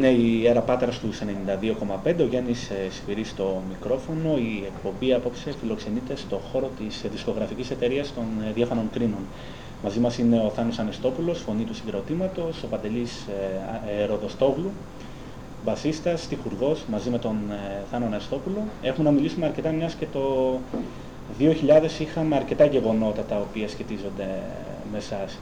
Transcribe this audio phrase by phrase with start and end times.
[0.00, 1.08] Ναι, η Αέρα Πάτρας του
[2.04, 4.36] 92,5, ο Γιάννης ε, Σφυρί στο μικρόφωνο.
[4.36, 9.24] Η εκπομπή απόψε φιλοξενείται στο χώρο της δισκογραφικής εταιρείας των ε, Διάφανων Κρίνων.
[9.82, 13.26] Μαζί μας είναι ο Θάνος Ανεστόπουλος, φωνή του συγκροτήματος, ο Παντελής
[14.00, 14.70] ε, Ροδοστόγλου,
[15.64, 17.36] μπασίστας, στιχουργός, μαζί με τον
[17.90, 18.62] Θάνο Ανεστόπουλο.
[18.82, 20.58] Έχουμε να μιλήσουμε αρκετά μιας και το
[21.38, 24.42] 2000 είχαμε αρκετά γεγονότα τα οποία σχετίζονται
[24.92, 25.38] με εσάς.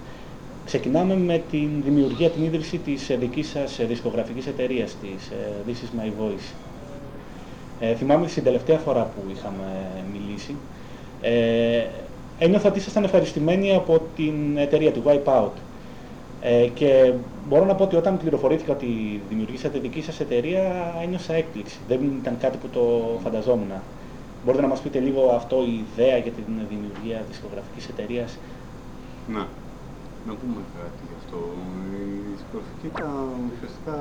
[0.64, 5.70] Ξεκινάμε με την δημιουργία, την ίδρυση της ε, δικής σας ε, δισκογραφικής εταιρείας, της ε,
[5.70, 6.52] This is my voice.
[7.80, 10.54] Ε, θυμάμαι στην τελευταία φορά που είχαμε μιλήσει,
[11.20, 11.84] ε,
[12.38, 15.50] ένιωθα ότι ήσασταν ευχαριστημένοι από την εταιρεία του Wipeout.
[16.40, 17.12] Ε, και
[17.48, 21.78] μπορώ να πω ότι όταν πληροφορήθηκα ότι δημιουργήσατε δική σας εταιρεία, ένιωσα έκπληξη.
[21.88, 23.72] Δεν ήταν κάτι που το φανταζόμουν.
[24.44, 28.38] Μπορείτε να μας πείτε λίγο αυτό, η ιδέα για την δημιουργία δισκογραφικής εταιρείας;
[29.32, 29.42] Ναι
[30.26, 31.38] να πούμε κάτι γι' αυτό.
[32.02, 33.12] Η δισκογραφική ήταν
[33.52, 33.98] ουσιαστικά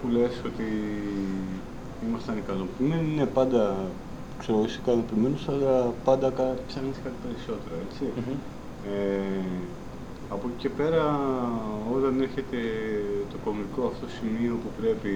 [0.00, 0.68] που λες ότι
[2.06, 3.62] ήμασταν ικανοποιημένοι, είναι πάντα,
[4.38, 5.74] ξέρω, είσαι ικανοποιημένος, αλλά
[6.04, 6.26] πάντα
[6.68, 8.04] ψάχνεις κάτι περισσότερο, έτσι.
[8.92, 9.44] ε,
[10.34, 11.04] από εκεί και πέρα,
[11.96, 12.60] όταν έρχεται
[13.32, 15.12] το κομικό αυτό σημείο που πρέπει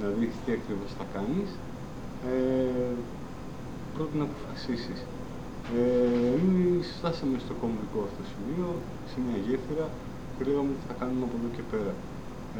[0.00, 1.48] να δεις τι ακριβώς θα κάνεις,
[2.32, 2.94] ε,
[3.94, 4.98] πρέπει να αποφασίσεις.
[5.76, 5.80] Ε,
[6.38, 8.68] εμείς φτάσαμε στο κομβικό αυτό σημείο,
[9.10, 9.86] σε μια γέφυρα
[10.34, 11.92] και λέγαμε τι θα κάνουμε από εδώ και πέρα.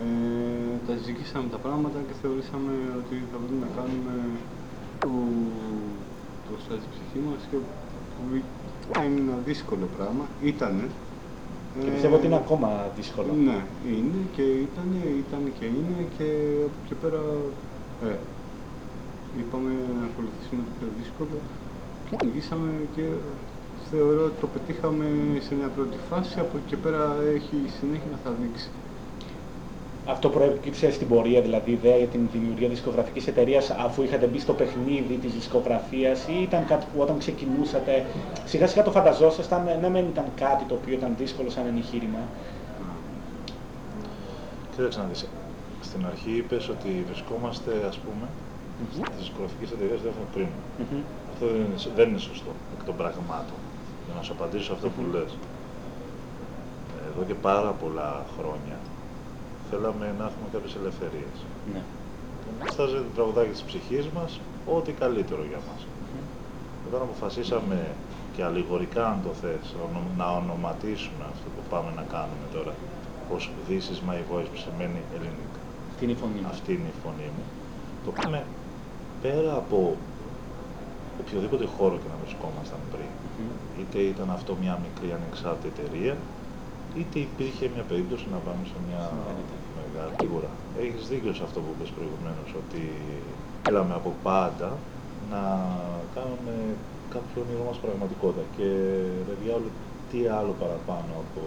[0.03, 4.15] Ε, τα συζητήσαμε τα πράγματα και θεωρήσαμε ότι θα πρέπει να κάνουμε
[5.03, 5.13] το
[6.45, 7.57] μπροστά στη ψυχή μας και
[9.07, 10.25] είναι ένα δύσκολο πράγμα.
[10.53, 10.87] Ήτανε.
[11.83, 13.31] Και πιστεύω ότι είναι ακόμα δύσκολο.
[13.49, 13.59] Ναι,
[13.97, 14.89] είναι και ήταν,
[15.25, 16.29] ήταν και είναι και
[16.67, 17.23] από εκεί και πέρα
[18.09, 18.17] ε,
[19.41, 21.37] είπαμε να ακολουθήσουμε το πιο δύσκολο
[22.15, 23.03] οδηγήσαμε και
[23.91, 25.05] θεωρώ ότι το πετύχαμε
[25.47, 28.69] σε μια πρώτη φάση, από εκεί και πέρα έχει συνέχεια να θα δείξει.
[30.07, 34.39] Αυτό προέκυψε στην πορεία, δηλαδή η ιδέα για την δημιουργία δισκογραφικής εταιρείας αφού είχατε μπει
[34.39, 38.07] στο παιχνίδι της δισκογραφίας ή ήταν κάτι που όταν ξεκινούσατε
[38.45, 42.23] σιγά σιγά το φανταζόσασταν, να μην ήταν κάτι το οποίο ήταν δύσκολο σαν εγχείρημα.
[44.77, 45.27] Κοίταξε να δεις,
[45.83, 49.07] στην αρχή είπες ότι βρισκόμαστε ας πούμε mm-hmm.
[49.07, 50.49] στις δισκογραφικές εταιρείες δεν έχουμε πριν.
[50.79, 51.03] Mm-hmm.
[51.41, 53.59] Αυτό δεν είναι, δεν είναι σωστό εκ των πραγμάτων.
[54.05, 55.31] Για να σου απαντήσω αυτό που λες.
[57.09, 58.77] Εδώ και πάρα πολλά χρόνια
[59.69, 61.37] θέλαμε να έχουμε κάποιες ελευθερίες.
[61.73, 61.83] Ναι.
[62.75, 64.31] Στάζει το τραγουδάκι της ψυχής μας,
[64.77, 65.81] ό,τι καλύτερο για μας.
[65.85, 66.87] Mm-hmm.
[66.87, 67.79] Όταν αποφασίσαμε
[68.35, 69.65] και αλληγορικά αν το θες,
[70.21, 72.75] να ονοματίσουμε αυτό που πάμε να κάνουμε τώρα,
[73.35, 75.61] ως This is my voice που σημαίνει ελληνικά.
[75.91, 76.49] Αυτή είναι η φωνή μου.
[76.57, 77.45] Αυτή είναι η φωνή μου.
[78.05, 78.39] Το πάμε
[79.23, 79.97] πέρα από
[81.23, 83.81] οποιοδήποτε χώρο και να βρισκόμασταν πριν, mm-hmm.
[83.81, 86.15] είτε ήταν αυτό μια μικρή ανεξάρτητη εταιρεία,
[86.99, 89.03] είτε υπήρχε μια περίπτωση να πάμε σε μια
[89.87, 90.51] μεγάλη φίγουρα.
[90.85, 92.83] Έχεις δίκιο σε αυτό που είπες προηγουμένως, ότι
[93.65, 94.69] θέλαμε από πάντα
[95.33, 95.43] να
[96.17, 96.55] κάνουμε
[97.15, 98.45] κάποιο όνειρο μας πραγματικότητα.
[98.57, 98.69] Και
[99.29, 99.71] ρε διάολο,
[100.11, 101.43] τι άλλο παραπάνω από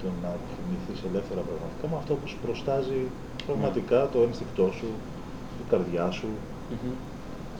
[0.00, 3.00] το να κινηθείς ελεύθερα πραγματικά με αυτό που σου προστάζει
[3.48, 4.90] πραγματικά το ένστικτό σου,
[5.62, 6.30] η καρδιά σου,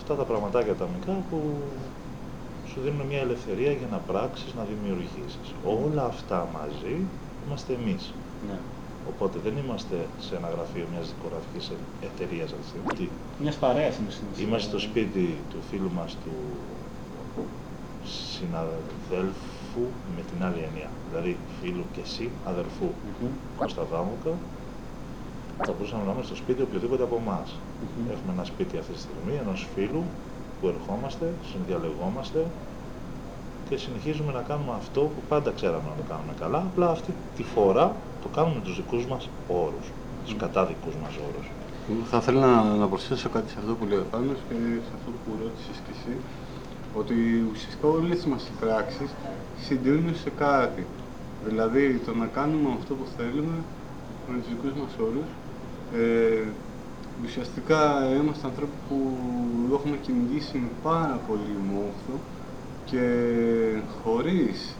[0.02, 1.38] αυτά τα πραγματάκια τα μικρά που
[2.70, 5.46] σου δίνουν μια ελευθερία για να πράξεις, να δημιουργήσεις.
[5.76, 6.94] Όλα αυτά μαζί
[7.44, 8.02] είμαστε εμείς.
[8.48, 8.58] Ναι.
[9.10, 9.96] Οπότε δεν είμαστε
[10.26, 11.64] σε ένα γραφείο μιας δικογραφικής
[12.08, 13.08] εταιρείας αυτή τη στιγμή.
[13.42, 13.94] Μιας παρέας
[14.44, 16.34] Είμαστε στο σπίτι του φίλου μας του
[18.16, 19.84] συναδέλφου
[20.16, 20.88] με την άλλη έννοια.
[21.08, 23.32] Δηλαδή φίλου και εσύ, αδερφού mm-hmm.
[23.58, 24.32] Κώστα Δάμουκα,
[25.66, 27.48] θα μπορούσαμε να είμαστε στο σπίτι οποιοδήποτε από εμάς.
[27.82, 28.14] Mm-hmm.
[28.14, 30.02] Έχουμε ένα σπίτι αυτή τη στιγμή, ενός φίλου
[30.58, 32.40] που ερχόμαστε, συνδιαλεγόμαστε
[33.68, 36.58] και συνεχίζουμε να κάνουμε αυτό που πάντα ξέραμε να το κάνουμε καλά.
[36.70, 37.86] Απλά αυτή τη φορά
[38.22, 40.28] το κάνουμε με τους δικούς μας όρους, mm-hmm.
[40.28, 41.46] του κατάδικου μας όρους.
[42.10, 44.54] Θα ήθελα να, να προσθέσω κάτι σε αυτό που λέει ο Θάνος και
[44.86, 46.14] σε αυτό που ρώτησες και εσύ,
[47.00, 47.14] ότι
[47.52, 49.10] ουσιαστικά όλες μας οι πράξεις
[49.64, 50.86] συντείνουν σε κάτι.
[51.48, 53.56] Δηλαδή το να κάνουμε αυτό που θέλουμε
[54.28, 55.28] με τους δικούς μας όρους
[56.00, 56.44] ε,
[57.24, 57.80] ουσιαστικά
[58.20, 58.98] είμαστε ανθρώποι που
[59.72, 62.14] έχουμε κυνηγήσει με πάρα πολύ μόχθο
[62.84, 63.04] και
[64.02, 64.74] χωρίς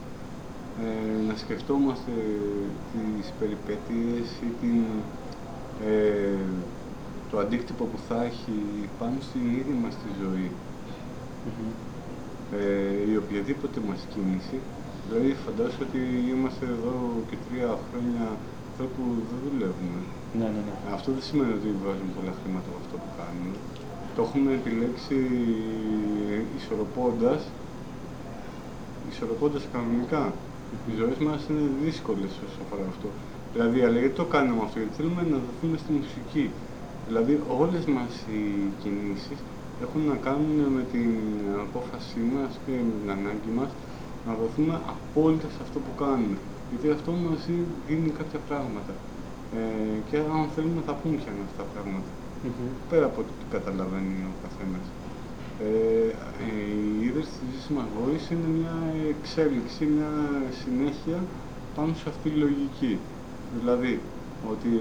[0.81, 2.11] ε, να σκεφτόμαστε
[2.93, 4.83] τις περιπέτειες ή την,
[5.87, 6.37] ε,
[7.31, 8.57] το αντίκτυπο που θα έχει
[8.99, 10.51] πάνω στην ίδια μας τη ζωή.
[12.59, 14.57] Ε, η οποιαδήποτε μας κίνηση,
[15.07, 16.01] δηλαδή φαντάζομαι ότι
[16.31, 16.95] είμαστε εδώ
[17.29, 18.27] και τρία χρόνια
[18.77, 20.01] άνθρωποι που δεν δουλεύουμε.
[20.37, 20.75] Ναι, ναι, ναι.
[20.97, 23.55] Αυτό δεν σημαίνει ότι βάζουμε πολλά χρήματα από αυτό που κάνουμε.
[24.15, 25.17] Το έχουμε επιλέξει
[26.59, 27.41] ισορροπώντας,
[29.11, 30.23] ισορροπώντας κανονικά.
[30.87, 33.07] Οι ζωές μας είναι δύσκολες όσο αφορά αυτό.
[33.53, 36.45] Δηλαδή, αλλά γιατί το κάνουμε αυτό, γιατί θέλουμε να δοθούμε στη μουσική.
[37.07, 38.41] Δηλαδή, όλες μας οι
[38.81, 39.39] κινήσεις
[39.83, 41.11] έχουν να κάνουν με την
[41.65, 43.71] απόφασή μας και με την ανάγκη μας
[44.27, 46.37] να δοθούμε απόλυτα σε αυτό που κάνουμε.
[46.69, 47.41] Γιατί αυτό μας
[47.87, 48.93] δίνει κάποια πράγματα.
[49.57, 49.61] Ε,
[50.09, 52.09] και αν θέλουμε θα πούμε ποια είναι αυτά τα πράγματα.
[52.43, 52.67] Μμμ.
[52.91, 54.85] Πέρα από το τι καταλαβαίνει ο καθένας.
[55.67, 56.09] Ε,
[56.49, 58.75] η ίδρυση της ζήσης μας βοήθησε είναι μια
[59.13, 60.11] εξέλιξη, μια
[60.61, 61.19] συνέχεια
[61.75, 62.93] πάνω σε αυτή τη λογική.
[63.59, 63.93] Δηλαδή,
[64.53, 64.71] ότι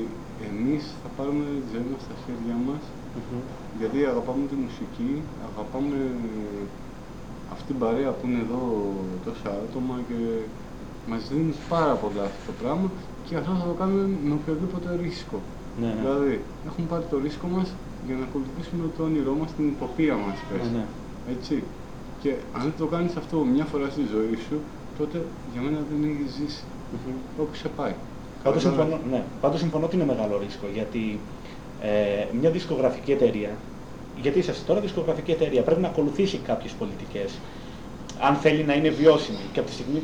[0.51, 2.83] εμείς θα πάρουμε τη ζωή μας στα χέρια μας,
[3.17, 3.41] Μμμ.
[3.81, 5.13] γιατί αγαπάμε τη μουσική,
[5.51, 5.99] αγαπάμε
[7.55, 8.63] αυτή την παρέα που είναι εδώ
[9.27, 10.21] τόσα άτομα και
[11.11, 12.87] μας δίνεις πάρα πολλά αυτό το πράγμα
[13.27, 15.39] και αυτό θα το κάνουμε με οποιοδήποτε ρίσκο.
[15.81, 16.01] Ναι, ναι.
[16.01, 16.35] Δηλαδή,
[16.69, 17.69] έχουμε πάρει το ρίσκο μας
[18.07, 20.63] για να ακολουθήσουμε το όνειρό μας, την υποπία μας, πες.
[20.67, 20.85] Ναι, ναι.
[21.35, 21.55] Έτσι.
[22.23, 24.57] Και αν δεν το κάνεις αυτό μια φορά στη ζωή σου,
[24.99, 25.17] τότε
[25.53, 26.63] για μένα δεν έχει ζήσει.
[26.93, 27.43] Μμμ.
[27.43, 27.95] Όπου σε πάει.
[28.43, 28.93] Πάντως Καταλάβες.
[28.93, 29.23] συμφωνώ, ναι.
[29.41, 31.03] Πάντως συμφωνώ ότι είναι μεγάλο ρίσκο γιατί
[31.81, 33.53] ε, μια δισκογραφική εταιρεία,
[34.23, 37.31] γιατί είσαστε τώρα δισκογραφική εταιρεία, πρέπει να ακολουθήσει κάποιες πολιτικές
[38.21, 40.03] αν θέλει να είναι βιώσιμη και από τη στιγμή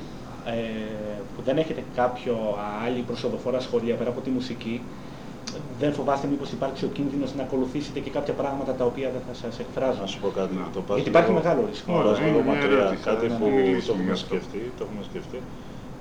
[0.53, 0.61] ε,
[1.37, 2.35] που δεν έχετε κάποιο
[2.85, 4.77] άλλη προσοδοφόρα σχολεία πέρα από τη μουσική,
[5.81, 9.35] δεν φοβάστε μήπως υπάρξει ο κίνδυνος να ακολουθήσετε και κάποια πράγματα τα οποία δεν θα
[9.43, 10.01] σας εκφράζουν.
[10.07, 10.55] Να σου πω κάτι.
[10.55, 10.65] Να.
[10.77, 11.87] Το πας Γιατί υπάρχει λίγο- μεγάλο ρίσκο.
[11.93, 12.79] Το πας Ωραία, λίγο είναι μια μακριά.
[12.79, 14.27] ερώτηση, Κάτι αλλά που δεν είναι το έχουμε γι' αυτό.
[14.31, 14.61] σκεφτεί.
[14.79, 15.39] Το έχουμε σκεφτεί.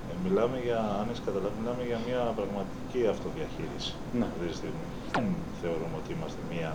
[0.09, 3.91] Ε, μιλάμε για, αν έχεις καταλάβει, μιλάμε για μια πραγματική αυτοδιαχείριση.
[4.17, 4.25] Ναι.
[4.29, 4.85] Αυτή τη στιγμή.
[5.15, 5.25] Δεν
[5.61, 6.71] θεωρούμε ότι είμαστε μια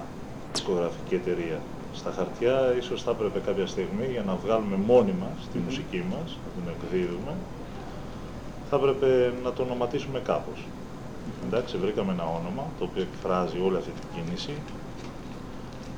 [0.53, 1.59] δισκογραφική εταιρεία.
[2.01, 5.65] Στα χαρτιά ίσως θα έπρεπε κάποια στιγμή για να βγάλουμε μόνοι μας τη Μμμ.
[5.67, 7.33] μουσική μας, να την εκδίδουμε,
[8.75, 10.59] θα έπρεπε να το ονοματίσουμε κάπως.
[11.47, 14.55] Εντάξει, βρήκαμε ένα όνομα το οποίο εκφράζει όλη αυτή την κίνηση.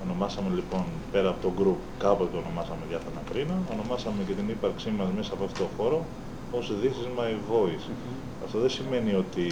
[0.05, 4.91] Ονομάσαμε λοιπόν πέρα από το group, κάποτε το ονομάσαμε διάφορα κρίνα, ονομάσαμε και την ύπαρξή
[4.99, 5.99] μας μέσα από αυτό το χώρο
[6.57, 7.87] ως This is my voice.
[7.91, 8.17] Μμμ.
[8.45, 9.47] Αυτό δεν σημαίνει ότι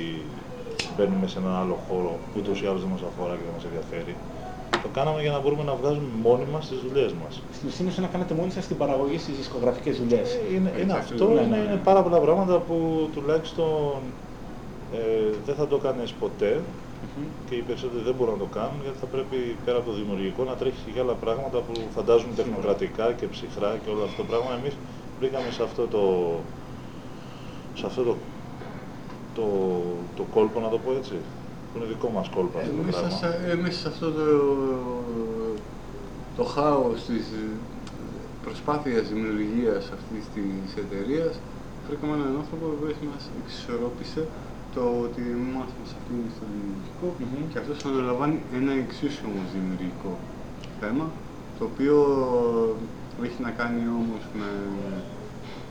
[0.94, 3.64] μπαίνουμε σε έναν άλλο χώρο που ούτως ή άλλως δεν μας αφορά και δεν μας
[3.68, 4.14] ενδιαφέρει.
[4.82, 7.32] Το κάναμε για να μπορούμε να βγάζουμε μόνοι μας τις δουλειές μας.
[7.56, 10.28] Στην ουσία είναι σαν να κάνετε μόνοι σας την παραγωγή στις δισκογραφικές δουλειές.
[10.34, 11.62] Ε, Είναι, είναι Εντάξει, αυτό, ναι, είναι, ναι.
[11.66, 12.76] είναι πάρα πολλά πράγματα που
[13.14, 14.00] τουλάχιστον
[14.94, 14.98] ε,
[15.46, 16.52] δεν θα το κάνεις ποτέ
[17.16, 17.24] Μμμ.
[17.48, 20.40] και οι περισσότεροι δεν μπορούν να το κάνουν γιατί θα πρέπει πέρα από το δημιουργικό
[20.44, 24.26] να τρέχεις και για άλλα πράγματα που φαντάζουν τεχνοκρατικά και ψυχρά και όλο αυτό το
[24.30, 24.50] πράγμα.
[24.60, 24.74] Εμείς
[25.18, 26.02] βρήκαμε σε αυτό το,
[27.78, 28.14] σε αυτό το,
[29.36, 29.46] το,
[30.16, 31.16] το κόλπο, να το πω έτσι,
[31.72, 33.16] που είναι δικό μας κόλπο αυτό Ε, το μέσα, πράγμα.
[33.20, 34.26] σε, ε, μέσα σε αυτό το,
[36.38, 37.44] το χάος της ε,
[38.44, 41.32] προσπάθειας δημιουργίας αυτής της εταιρείας
[41.86, 44.22] βρήκαμε έναν άνθρωπο που μας εξισορρόπησε
[44.74, 47.42] το ότι εμάς μας αφήνει στο δημιουργικό Μμμ.
[47.52, 50.12] και αυτός αναλαμβάνει ένα εξίσου όμως δημιουργικό
[50.80, 51.06] θέμα
[51.58, 51.96] το οποίο
[53.26, 54.48] έχει να κάνει όμως με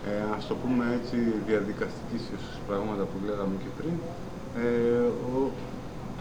[0.09, 1.17] ε, ας το πούμε έτσι
[1.49, 3.95] διαδικαστική ίσως πράγματα που λέγαμε και πριν
[4.63, 5.05] ε,
[5.37, 5.37] ο,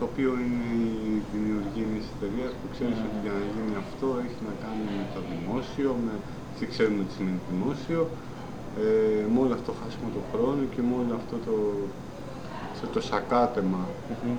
[0.00, 3.05] το οποίο είναι η δημιουργία μιας εταιρείας που ξέρεις Ναι.
[3.06, 6.14] ότι για να γίνει αυτό έχει να κάνει με το δημόσιο, με
[6.56, 8.00] τι ξέρουμε τι σημαίνει δημόσιο,
[8.85, 11.55] ε, με όλο αυτό το χάσιμο του χρόνου και με όλο αυτό το,
[12.79, 14.37] σε το σακάτεμα Μμμ.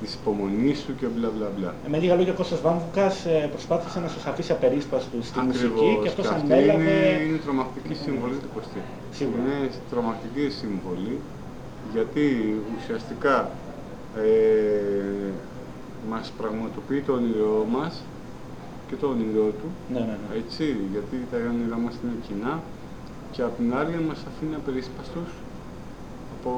[0.00, 1.70] της υπομονής σου και μπλα μπλα μπλα.
[1.84, 5.90] Ε, Με λίγα λόγια, ο Κώστας Βάμβουκας ε, προσπάθησε να σας αφήσει απερίσπαστο στη μουσική
[6.02, 6.82] και αυτός αυτή ανέλαβε...
[6.82, 8.80] είναι, είναι τρομακτική συμβολή του Κωστή.
[9.18, 9.38] Σίγουρα.
[9.42, 9.58] Είναι
[9.90, 11.16] τρομακτική συμβολή
[11.94, 12.24] γιατί
[12.76, 13.34] ουσιαστικά
[14.16, 15.32] ε,
[16.10, 18.02] μας πραγματοποιεί το όνειρό μας
[18.88, 20.36] και το όνειρό του, Ναι, ναι, ναι.
[20.40, 22.62] έτσι, γιατί τα όνειρά μας είναι κοινά
[23.30, 25.28] και απ' την άλλη μας αφήνει απερίσπαστος
[26.36, 26.52] από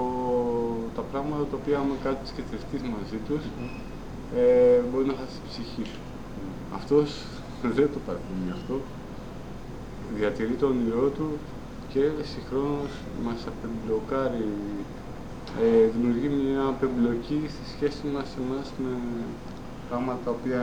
[0.97, 3.69] τα πράγματα τα οποία άμα κάτσεις και τρεφτείς μαζί τους Μμμ.
[4.41, 6.01] ε, μπορεί να χάσεις τη ψυχή σου.
[6.79, 7.09] Αυτός
[7.77, 8.77] δεν το παρακολουθεί αυτό.
[10.19, 11.29] Διατηρεί το όνειρό του
[11.93, 12.93] και συγχρόνως
[13.25, 14.47] μας απεμπλοκάρει,
[15.65, 18.93] ε, δημιουργεί μια απεμπλοκή στη σχέση μας εμάς με
[19.89, 20.63] πράγματα τα οποία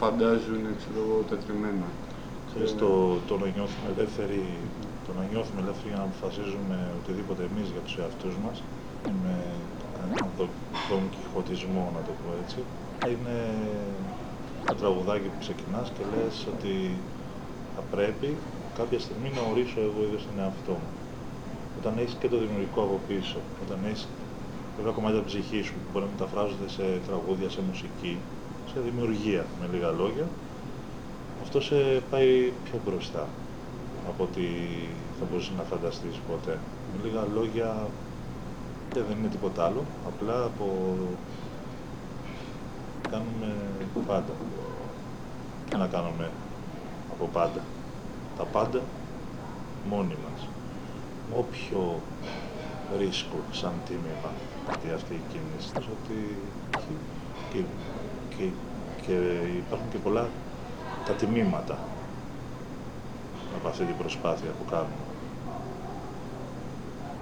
[0.00, 1.88] φαντάζουν, ξέρω εγώ, τετριμένα.
[2.48, 2.90] Ξέρεις, το,
[3.28, 4.42] το να νιώθουμε ελεύθεροι,
[5.06, 8.56] το να νιώθουμε ελεύθεροι για να αποφασίζουμε οτιδήποτε εμείς για τους εαυτούς μας,
[9.22, 9.34] με
[10.04, 10.54] έναν δο-
[10.90, 12.58] τον κυχωτισμό, να το πω έτσι,
[13.12, 13.36] είναι
[14.64, 16.74] ένα τραγουδάκι που ξεκινάς και λες ότι
[17.74, 18.28] θα πρέπει
[18.78, 20.90] κάποια στιγμή να ορίσω εγώ ίδιος τον εαυτό μου.
[21.80, 24.08] Όταν έχεις και το δημιουργικό από πίσω, όταν έχεις
[24.76, 28.14] κάποια κομμάτια από την ψυχή σου που μπορεί να μεταφράζονται σε τραγούδια, σε μουσική,
[28.72, 30.26] σε δημιουργία, με λίγα λόγια,
[31.42, 33.24] αυτό σε πάει πιο μπροστά
[34.08, 34.44] από ό,τι
[35.18, 36.58] θα μπορούσες να φανταστείς ποτέ.
[36.90, 37.68] Με λίγα λόγια
[38.96, 40.66] ε, δεν είναι τίποτα άλλο, απλά από...
[43.10, 43.50] κάνουμε
[44.06, 44.32] πάντα.
[45.70, 46.30] Τι να κάνουμε
[47.12, 47.60] από πάντα.
[48.36, 48.80] Τα πάντα
[49.88, 50.49] μόνοι μας.
[51.36, 52.00] Όποιο
[52.98, 54.30] ρίσκου σαν τίμημα
[54.66, 56.36] γιατί αυτή η κίνηση ότι
[57.52, 57.60] και,
[58.36, 58.44] και,
[59.06, 59.12] και
[59.56, 60.28] υπάρχουν και πολλά
[61.06, 61.78] τα τιμήματα
[63.56, 65.04] από αυτή την προσπάθεια που κάνουμε.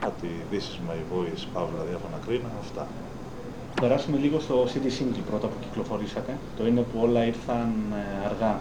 [0.00, 2.86] Κάτι This is my voice, Παύλα, διάφανα κρίνα, αυτά.
[3.80, 6.38] Περάσουμε λίγο στο CD single πρώτα που κυκλοφορήσατε.
[6.56, 8.60] Το είναι που όλα ήρθαν ε, αργά.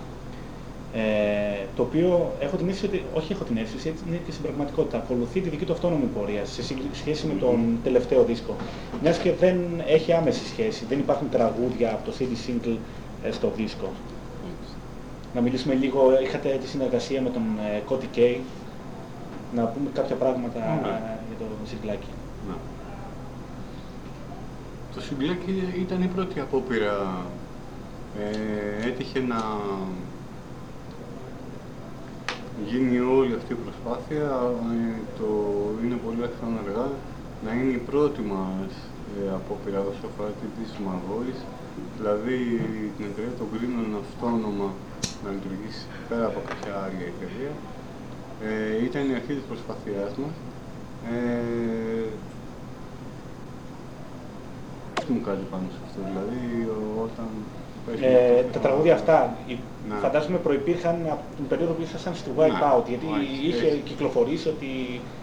[0.98, 4.44] Ε, το οποίο έχω την αίσθηση ότι, όχι έχω την αίσθηση, έτσι είναι και στην
[4.44, 6.62] πραγματικότητα, ακολουθεί τη δική του αυτόνομη πορεία σε
[6.94, 8.56] σχέση με τον τελευταίο δίσκο.
[9.02, 12.78] Μιας και δεν έχει άμεση σχέση, δεν υπάρχουν τραγούδια από το CD single
[13.24, 13.92] ε, στο δίσκο.
[15.34, 17.44] Να μιλήσουμε λίγο, είχατε τη συνεργασία με τον
[17.76, 18.36] ε, Cody Kay,
[19.56, 20.88] να πούμε κάποια πράγματα Ναι.
[20.88, 22.08] ε, για το συγκλάκι.
[22.48, 22.56] Ναι.
[24.96, 27.26] Το Σιγκλάκι ήταν η πρώτη απόπειρα.
[28.20, 29.36] Ε, έτυχε να
[32.70, 34.26] γίνει όλη αυτή η προσπάθεια.
[34.74, 35.28] Ε, το
[35.84, 36.88] είναι πολύ εύκολο αργά
[37.46, 38.72] να είναι η πρώτη μας
[39.18, 41.42] ε, απόπειρα όσο αφορά την This is My Voice.
[41.98, 42.38] Δηλαδή
[42.98, 44.68] την εταιρεία των Greenon αυτόνομα
[45.24, 47.54] να λειτουργήσει πέρα από κάποια άλλη εταιρεία.
[48.48, 50.36] Ε, ήταν η αρχή της προσπάθειάς μας.
[51.14, 52.08] Ε,
[54.94, 56.42] πες μου κάτι πάνω σε αυτό, δηλαδή
[56.76, 57.30] ο- όταν...
[57.92, 58.52] πες μου Ε, αυτό.
[58.54, 59.18] τα τραγούδια αυτά
[59.48, 59.58] η-
[59.90, 59.96] Ναι.
[60.04, 63.82] φαντάζομαι προϋπήρχαν από την περίοδο που ήσασταν στη Wipeout, Ναι, γιατί όχι, είχε έτσι.
[63.90, 64.70] κυκλοφορήσει ότι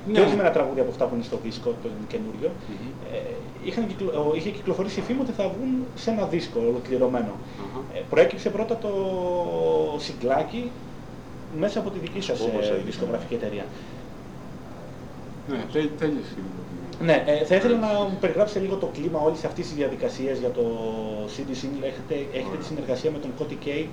[0.06, 0.12] Ναι.
[0.14, 2.88] και ορισμένα τραγούδια από αυτά που είναι στο δίσκο, το καινούριο, Μμμ.
[3.14, 3.18] ε,
[3.68, 4.08] είχαν κυκλο...
[4.30, 7.32] ο- είχε κυκλοφορήσει η φήμη ότι θα βγουν σε ένα δίσκο ολοκληρωμένο.
[7.64, 7.98] Αχα.
[7.98, 8.90] Ε, προέκυψε πρώτα το
[9.98, 10.70] συγκλάκι
[11.58, 12.84] μέσα από τη δική σας Όπως ε, έγινε.
[12.90, 13.64] δισκογραφική εταιρεία.
[15.48, 16.60] Ναι, τέ- τέλειωσε λίγο.
[17.00, 20.50] Ναι, ε, θα ήθελα να μου περιγράψετε λίγο το κλίμα όλης αυτής της διαδικασίας για
[20.50, 20.64] το
[21.34, 21.84] CD single.
[21.90, 23.84] Έχετε, έχετε τη συνεργασία με τον Cody Kay,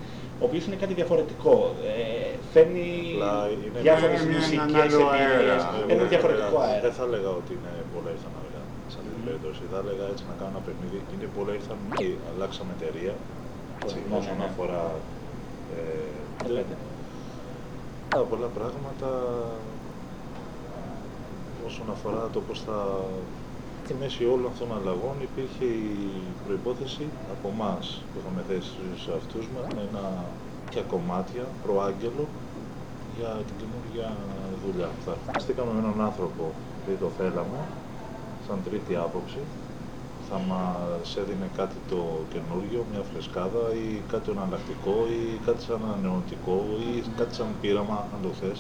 [0.42, 1.56] ο οποίος είναι κάτι διαφορετικό.
[1.92, 5.94] Ε, φέρνει Απλά είναι διάφορες μια- ένα μουσικές άλλο εμπειρίες, αέρα.
[5.94, 6.90] ένα διαφορετικό Δεν αέρα.
[6.98, 8.62] θα έλεγα ότι είναι πολλά ήρθαν αργά.
[8.92, 10.98] Σε αυτή την περίπτωση θα έλεγα έτσι να κάνω ένα παιχνίδι.
[11.14, 13.14] Είναι πολλά ήρθαν και αλλάξαμε εταιρεία.
[13.84, 14.48] Έτσι, Ναι, ναι, όσον ναι.
[14.50, 14.84] αφορά.
[15.78, 15.82] Ε,
[16.46, 16.80] Ε, δεν-
[18.14, 19.10] Πάρα πολλά πράγματα
[21.68, 22.78] όσον αφορά το πώς θα...
[23.86, 29.12] Στη μέση όλων αυτών των αλλαγών υπήρχε η προϋπόθεση από εμάς που είχαμε θέσει σε
[29.20, 30.06] αυτούς μας με ένα
[30.74, 32.26] και κομμάτια προάγγελο
[33.18, 34.08] για την καινούργια
[34.64, 34.90] δουλειά.
[35.06, 36.44] Θα στήκαμε με έναν άνθρωπο
[36.82, 37.60] που το θέλαμε,
[38.46, 39.42] σαν τρίτη άποψη,
[40.30, 42.02] θα μας έδινε κάτι το
[42.34, 46.90] καινούργιο, μια φρεσκάδα ή κάτι το εναλλακτικό ή κάτι σαν ανανεωτικό ή
[47.20, 48.60] κάτι σαν πείραμα, αν το θες,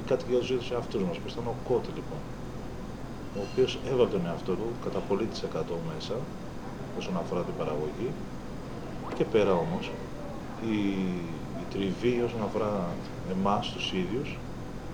[0.00, 2.20] ή κάτι για τους ίδιους εαυτούς μας, που ήταν ο Κώτη λοιπόν,
[3.38, 6.14] ο οποίος έβαλε τον εαυτό του κατά πολύ της εκατό μέσα,
[6.98, 8.10] όσον αφορά την παραγωγή,
[9.16, 9.90] και πέρα όμως,
[10.72, 10.78] η,
[11.62, 12.72] η τριβή όσον αφορά
[13.30, 14.38] εμάς τους ίδιους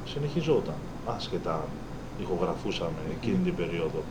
[0.05, 0.75] συνεχιζόταν,
[1.07, 1.69] άσχετα αν
[2.23, 4.03] ηχογραφούσαμε εκείνη την περίοδο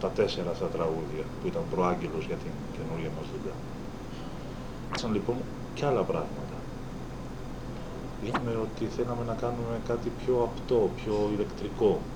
[0.00, 3.56] τα τέσσερα αυτά τραγούδια που ήταν προάγγελος για την καινούργια μας δουλειά.
[4.92, 5.36] Ήρθαν λοιπόν
[5.74, 6.56] και άλλα πράγματα.
[8.24, 12.15] Είπαμε ότι θέλαμε να κάνουμε κάτι πιο απτό, πιο ηλεκτρικό, ε,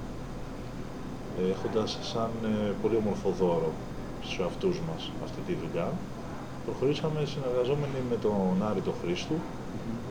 [1.52, 3.72] έχοντας σαν ε, πολύ όμορφο δώρο
[4.22, 5.88] στους εαυτούς μας αυτή τη δουλειά.
[6.64, 9.36] Προχωρήσαμε συνεργαζόμενοι με τον Άρη τον Χρήστου,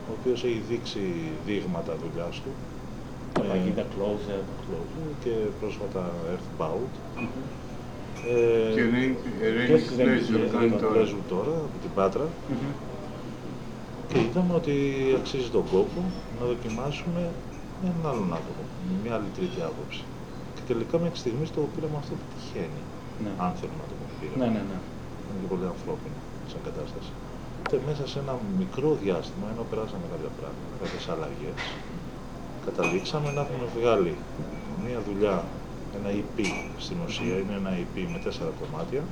[0.08, 1.02] ο οποίος έχει δείξει
[1.46, 2.50] δείγματα δουλειάς του.
[3.32, 4.42] Τα Ε, παγίδα Closer.
[5.24, 6.92] και πρόσφατα Earthbound.
[7.16, 7.26] Μμμ.
[8.26, 10.94] Ε, Και Rain- και Rain στις Pleasure Rain κάνει τον τώρα.
[10.94, 12.72] παίζουν τώρα από την Πάτρα Μμμ.
[14.08, 14.74] και είδαμε ότι
[15.18, 16.00] αξίζει τον κόπο
[16.40, 17.22] να δοκιμάσουμε
[17.82, 20.02] με έναν άλλον άνθρωπο, με μια άλλη τρίτη άποψη.
[20.70, 22.82] Και τελικά μέχρι στιγμής το πείραμα αυτό πετυχαίνει,
[23.24, 23.32] Ναι.
[23.44, 24.38] αν θέλουμε να το πούμε πείραμα.
[24.40, 24.78] Ναι, ναι, ναι.
[25.26, 26.18] Είναι και πολύ ανθρώπινο
[26.50, 27.12] σαν κατάσταση.
[27.70, 31.58] Και μέσα σε ένα μικρό διάστημα, ενώ περάσαμε κάποια πράγματα, κάποιες αλλαγές,
[32.66, 34.14] καταλήξαμε να έχουμε βγάλει
[34.84, 35.36] μια δουλειά,
[35.98, 36.38] ένα EP
[36.84, 39.02] στην ουσία, είναι ένα EP με τέσσερα κομμάτια,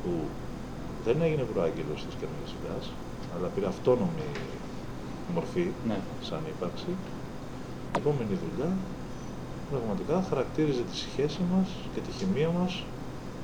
[0.00, 0.12] που
[1.06, 2.84] δεν έγινε προάγγελος της καινούργιας δουλειάς,
[3.34, 4.26] αλλά πήρε αυτόνομη
[5.34, 5.98] μορφή, ναι.
[6.28, 6.92] σαν ύπαρξη.
[7.94, 8.70] Η επόμενη δουλειά
[9.78, 12.72] πραγματικά χαρακτήριζε τη σχέση μας και τη χημεία μας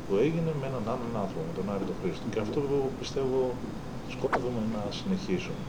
[0.05, 2.27] που έγινε με έναν άλλον άνθρωπο, με τον Άρη τον Χρήστο.
[2.35, 2.59] Και αυτό
[3.01, 3.41] πιστεύω
[4.15, 5.63] σκόπευαμε να συνεχίσουμε.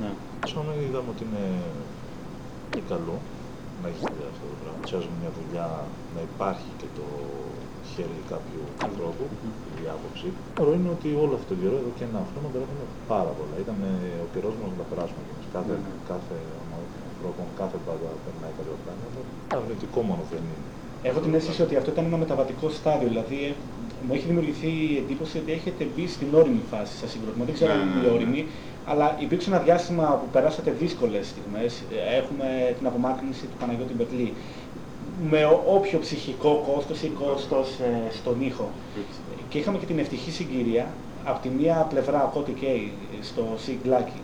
[0.00, 0.10] ναι.
[0.50, 1.44] Σαν είδαμε ότι είναι
[2.70, 3.16] πολύ καλό
[3.82, 4.80] να γίνεται αυτό το πράγμα.
[4.86, 5.68] Τσιάζουμε μια δουλειά
[6.14, 7.06] να υπάρχει και το
[7.90, 9.24] χέρι κάποιου ανθρώπου,
[9.82, 10.28] η άποψη.
[10.58, 13.56] Το είναι ότι όλο αυτό το καιρό, εδώ και ένα χρόνο, περάσαμε πάρα πολλά.
[13.64, 13.92] Ήταν ε,
[14.24, 15.46] ο καιρός μας να τα περάσουμε κι εμείς.
[15.56, 15.92] Κάθε, Ναι.
[16.12, 16.36] κάθε
[17.18, 19.18] ανθρώπων, κάθε πάντα περνάει κάποια πράγματα.
[19.56, 20.62] Αρνητικό μόνο δεν είναι.
[21.08, 23.08] Έχω την αίσθηση ότι αυτό ήταν ένα μεταβατικό στάδιο.
[23.12, 23.52] Δηλαδή, ε,
[24.06, 27.44] μου έχει δημιουργηθεί η εντύπωση ότι έχετε μπει στην όρημη φάση σας συγκρότημα.
[27.48, 28.14] Δεν ξέρω Ναι, αν ναι, είναι ναι.
[28.16, 28.40] όρημη,
[28.90, 31.70] αλλά υπήρξε ένα διάστημα που περάσατε δύσκολες στιγμές.
[32.20, 32.48] Έχουμε
[32.78, 34.28] την απομάκρυνση του Παναγιώτη Μπετλή.
[35.30, 35.40] με
[35.76, 38.68] όποιο ψυχικό κόστος ή κόστος ε, στον ήχο.
[39.48, 40.86] Και είχαμε και την ευτυχή συγκυρία,
[41.24, 44.20] από τη μία πλευρά ο Κώτη Κέι στο Σιγκλάκι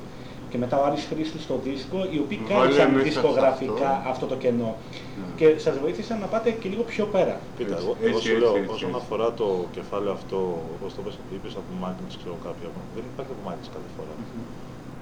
[0.54, 4.11] και μετά ο Άρης Χρήστος στο δίσκο, οι οποίοι Βάλε κάλυψαν μέσα δισκογραφικά αυτό.
[4.12, 4.25] αυτό.
[4.32, 4.70] το κενό.
[5.18, 5.26] Ναι.
[5.38, 7.34] Και σας βοήθησαν να πάτε και λίγο πιο πέρα.
[7.56, 9.00] Κοίτα, Έτσι, εγώ, εγώ έτσι, σου λέω, έτσι, όσον έτσι.
[9.02, 10.38] αφορά το κεφάλαιο αυτό,
[10.76, 14.12] όπως το πες, είπες από Magnets, ξέρω κάποια, δεν υπάρχει από Magnets κάθε φορά.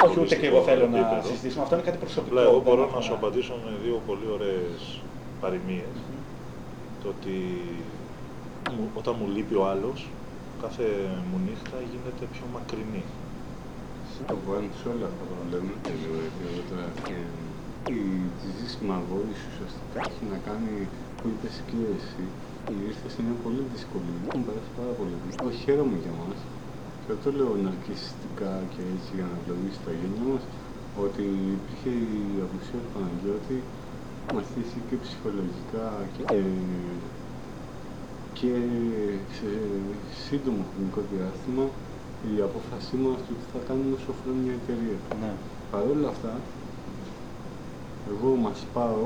[0.06, 1.26] Όχι ούτε και εγώ θέλω να επίπεδο.
[1.30, 2.30] συζητήσουμε, αυτό είναι κάτι προσωπικό.
[2.34, 2.98] Απλά εγώ δεν μπορώ αφορά.
[2.98, 4.80] να σου απαντήσω με δύο πολύ ωραίες
[5.42, 5.96] παροιμίες.
[7.02, 7.36] Το ότι
[8.74, 9.98] μου- όταν μου λείπει ο άλλος,
[10.64, 10.86] κάθε
[11.28, 13.04] μου νύχτα γίνεται πιο μακρινή.
[14.30, 16.16] Το βάλουν σε όλα αυτά που λέμε και λέω
[16.46, 16.88] εγώ τώρα.
[17.06, 17.16] Και
[17.98, 18.00] η
[18.38, 20.74] τη ζήσιμα βόλης ουσιαστικά έχει να κάνει
[21.18, 22.24] που είπες και εσύ.
[22.88, 24.12] Ήρθες σε μια πολύ δύσκολη.
[24.28, 25.42] Έχουν περάσει πάρα πολύ δύσκολα.
[25.42, 26.38] Εγώ χαίρομαι για μας.
[26.98, 30.44] Και δεν το λέω ναρκιστικά και έτσι για να ευλογήσει τα γένια μας.
[31.04, 31.24] Ότι
[31.56, 33.58] υπήρχε η απουσία του Παναγιώτη
[34.34, 36.42] μας θύσει και ψυχολογικά και, ε,
[38.38, 38.52] και
[39.36, 39.48] σε
[40.24, 41.64] σύντομο χρονικό διάστημα
[42.30, 44.98] η απόφασή μας του ότι θα κάνουμε σοφρό μια εταιρεία.
[45.22, 45.32] Ναι.
[45.70, 46.32] Παρ' όλα αυτά,
[48.12, 49.04] εγώ μας πάω,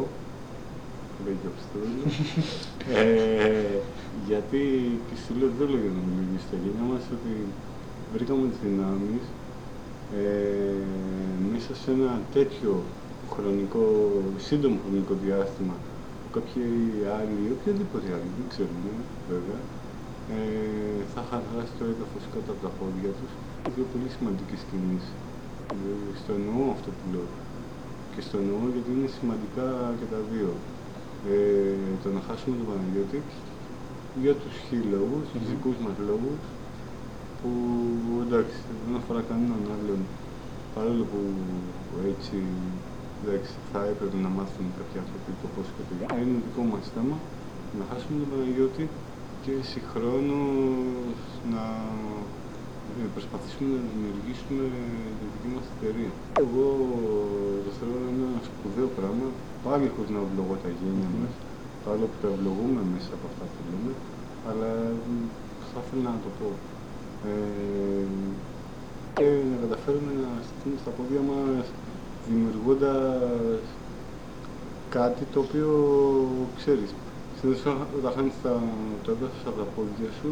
[1.25, 2.15] λέει και ο Χριστόδουλος,
[3.01, 3.77] ε,
[4.29, 4.63] γιατί
[5.07, 7.33] και σου λέω δεν λέω για να μιλήσω στα γένια μας, ότι
[8.13, 9.25] βρήκαμε τις δυνάμεις
[10.21, 10.79] ε,
[11.53, 12.73] μέσα σε ένα τέτοιο
[13.35, 13.85] χρονικό,
[14.49, 15.77] σύντομο χρονικό διάστημα
[16.21, 16.63] που κάποιοι
[17.19, 18.91] άλλοι, οποιοδήποτε άλλοι, δεν ξέρουμε
[19.33, 19.61] βέβαια,
[20.35, 23.33] ε, θα είχαν χάσει το έδαφος κάτω από τα πόδια τους.
[23.75, 25.13] Δύο πολύ σημαντικές κινήσεις.
[25.75, 27.29] Ε, στο εννοώ αυτό που λέω.
[28.13, 29.67] Και στο εννοώ γιατί είναι σημαντικά
[29.99, 30.51] και τα δύο.
[31.33, 33.21] Ε, το να χάσουμε τον Παναγιώτη
[34.23, 35.51] για τους χι λόγους, τους Μμμ.
[35.53, 36.41] δικούς μας λόγους,
[37.39, 37.51] που
[38.25, 40.01] εντάξει, δεν αφορά κανέναν άλλον,
[40.75, 41.21] παρόλο που
[42.13, 42.37] έτσι
[43.23, 46.15] εντάξει, θα έπρεπε να μάθουν κάποιοι άνθρωποι το πώς και το γιατί.
[46.23, 47.17] Είναι δικό μας θέμα
[47.79, 48.85] να χάσουμε τον Παναγιώτη
[49.47, 51.19] και συγχρόνως
[51.55, 51.65] να
[53.01, 54.65] ε, προσπαθήσουμε να δημιουργήσουμε
[55.19, 56.13] τη δική μας εταιρεία.
[56.45, 56.67] Εγώ
[57.65, 59.27] το θεωρώ ένα σπουδαίο πράγμα,
[59.65, 61.33] πάλι χωρίς να ευλογώ τα γένια μας,
[61.83, 63.93] παρόλο που τα ευλογούμε μέσα από αυτά που λέμε,
[64.49, 64.71] αλλά
[65.11, 65.15] μ,
[65.71, 66.49] θα ήθελα να το πω.
[67.31, 68.07] Ε,
[69.19, 71.67] και να καταφέρουμε να σταθούμε στα πόδια μας
[72.29, 73.65] δημιουργώντας
[74.97, 75.71] κάτι το οποίο
[76.61, 76.91] ξέρεις.
[77.39, 77.63] Συνήθως
[77.99, 78.53] όταν χάνεις τα,
[79.05, 80.31] το έδαφος από τα πόδια σου,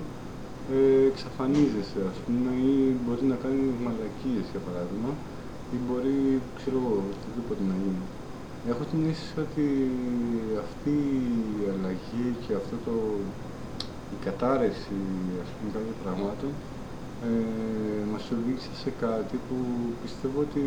[0.74, 5.10] ε, εξαφανίζεσαι ας πούμε ή μπορείς να κάνεις μαλακίες για παράδειγμα
[5.74, 6.18] ή μπορεί,
[6.58, 8.04] ξέρω εγώ, οτιδήποτε να γίνει.
[8.70, 9.66] Έχω την αίσθηση ότι
[10.64, 10.94] αυτή
[11.60, 12.96] η αλλαγή και αυτό το,
[14.14, 14.98] η κατάρρευση
[15.44, 16.52] ας πούμε κάποιων πραγμάτων
[17.26, 19.56] ε, μας οδήγησε σε κάτι που
[20.02, 20.64] πιστεύω ότι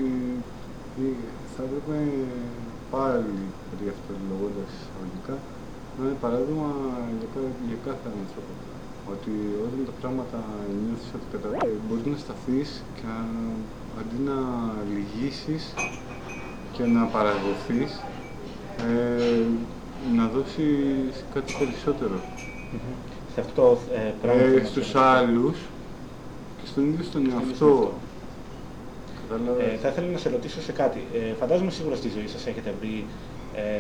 [1.02, 1.08] ε,
[1.54, 2.00] θα έπρεπε
[2.94, 3.40] πάλι,
[3.82, 5.57] διαυτολογώντας εισαγωγικά, να
[6.06, 6.70] είναι παράδειγμα
[7.20, 8.52] για, κα- για κάθε άνθρωπο.
[9.14, 9.34] Ότι
[9.66, 10.40] όταν τα πράγματα
[10.84, 11.48] νιώθεις ότι κατα...
[11.68, 13.18] ε, μπορείς να σταθείς και να,
[14.00, 14.38] αντί να
[14.94, 15.64] λυγίσεις
[16.76, 17.92] και να παραδοθείς,
[18.90, 19.42] ε,
[20.18, 22.18] να δώσεις κάτι περισσότερο.
[22.74, 22.94] Μμμ.
[23.34, 23.68] Σε αυτό το
[24.00, 24.42] ε, πράγμα.
[24.42, 25.02] Ε, που μας στους είπες.
[25.16, 25.58] άλλους
[26.60, 27.56] και στον ίδιο στον Στον ίδιο εαυτό.
[27.56, 27.94] στον εαυτό.
[29.30, 31.00] Κατάλαβες; Ε, θα ήθελα να σε ρωτήσω σε κάτι.
[31.14, 33.27] Ε, φαντάζομαι σίγουρα στη ζωή σας έχετε βρει ε,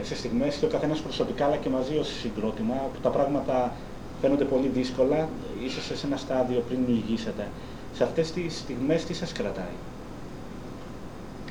[0.04, 3.74] σε στιγμές και ο καθένας προσωπικά αλλά και μαζί ως συγκρότημα που τα πράγματα
[4.22, 5.30] φαίνονται πολύ δύσκολα,
[5.66, 7.48] ίσως σε ένα στάδιο πριν λυγίσετε.
[7.94, 9.76] Σε αυτές τις στιγμές τι σας κρατάει;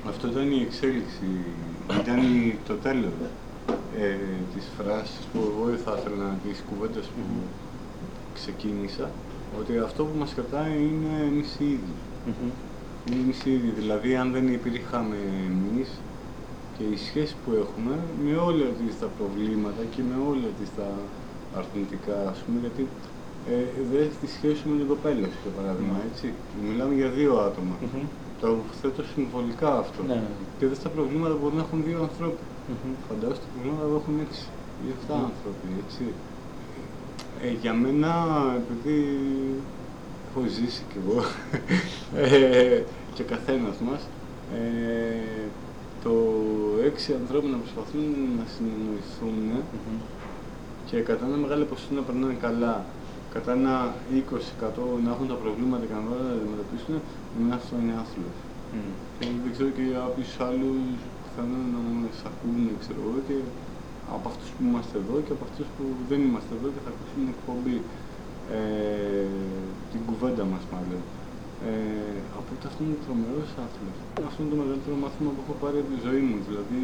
[0.09, 1.27] Αυτό ήταν η εξέλιξη,
[2.01, 3.11] ήταν η- το τέλος
[3.99, 4.17] ε,
[4.55, 7.23] της φράσης που εγώ θα ήθελα της κουβέντας που
[8.35, 9.11] ξεκίνησα,
[9.61, 11.95] ότι αυτό που μας κρατάει είναι εμείς οι ίδιοι.
[12.27, 12.51] Μμμ.
[13.11, 13.71] Είναι εμείς οι ίδιοι.
[13.71, 15.89] Δηλαδή, αν δεν υπήρχαμε εμείς
[16.77, 20.89] και οι σχέσεις που έχουμε με όλα τις τα προβλήματα και με όλα τις τα
[21.61, 22.85] αρνητικά, ας πούμε, γιατί
[23.53, 26.27] ε, δεν τη σχέση με την κοπέλα σου, για παράδειγμα, έτσι.
[26.69, 27.75] Μιλάμε για δύο άτομα.
[27.83, 28.07] Μμμ.
[28.41, 28.49] Το
[28.81, 30.01] θέτω συμβολικά αυτό.
[30.03, 30.33] Ναι, ναι.
[30.59, 32.45] Και δεν στα προβλήματα μπορεί να έχουν δύο ανθρώποι.
[32.71, 32.95] Μμμ.
[33.09, 34.45] Φαντάζομαι τα προβλήματα που έχουν έξι
[34.85, 35.29] ή εφτά Μμμ.
[35.31, 36.05] άνθρωποι, έτσι.
[37.45, 38.12] Ε, για μένα,
[38.62, 38.99] επειδή
[40.29, 41.19] έχω ζήσει κι εγώ
[42.25, 42.83] ε,
[43.15, 44.03] και ο καθένας μας,
[44.59, 45.49] ε,
[46.07, 46.16] το
[46.90, 48.07] έξι ανθρώποι να προσπαθούν
[48.38, 50.01] να συνεννοηθούν Μμμ.
[50.88, 52.75] και κατά ένα μεγάλο ποσοστό να περνάνε καλά,
[53.35, 53.75] κατά ένα
[54.11, 56.95] 20% να έχουν τα προβλήματα και να μπορούν να τα αντιμετωπίσουν,
[57.37, 58.37] εμένα αυτό είναι άθλος.
[58.75, 58.90] Μμ.
[59.16, 60.79] Και δεν ξέρω και για κάποιους άλλους
[61.23, 63.37] πιθανόν να μας ακούνε, ξέρω εγώ, και
[64.16, 67.16] από αυτούς που είμαστε εδώ και από αυτούς που δεν είμαστε εδώ και θα ακούσουν
[67.23, 67.79] την εκπομπή.
[68.59, 69.27] Ε,
[69.92, 71.03] την κουβέντα μας μάλλον.
[71.64, 73.99] Ε, οπότε αυτό είναι τρομερός άθλος.
[74.29, 76.37] Αυτό είναι το μεγαλύτερο μάθημα που έχω πάρει από τη ζωή μου.
[76.49, 76.81] Δηλαδή,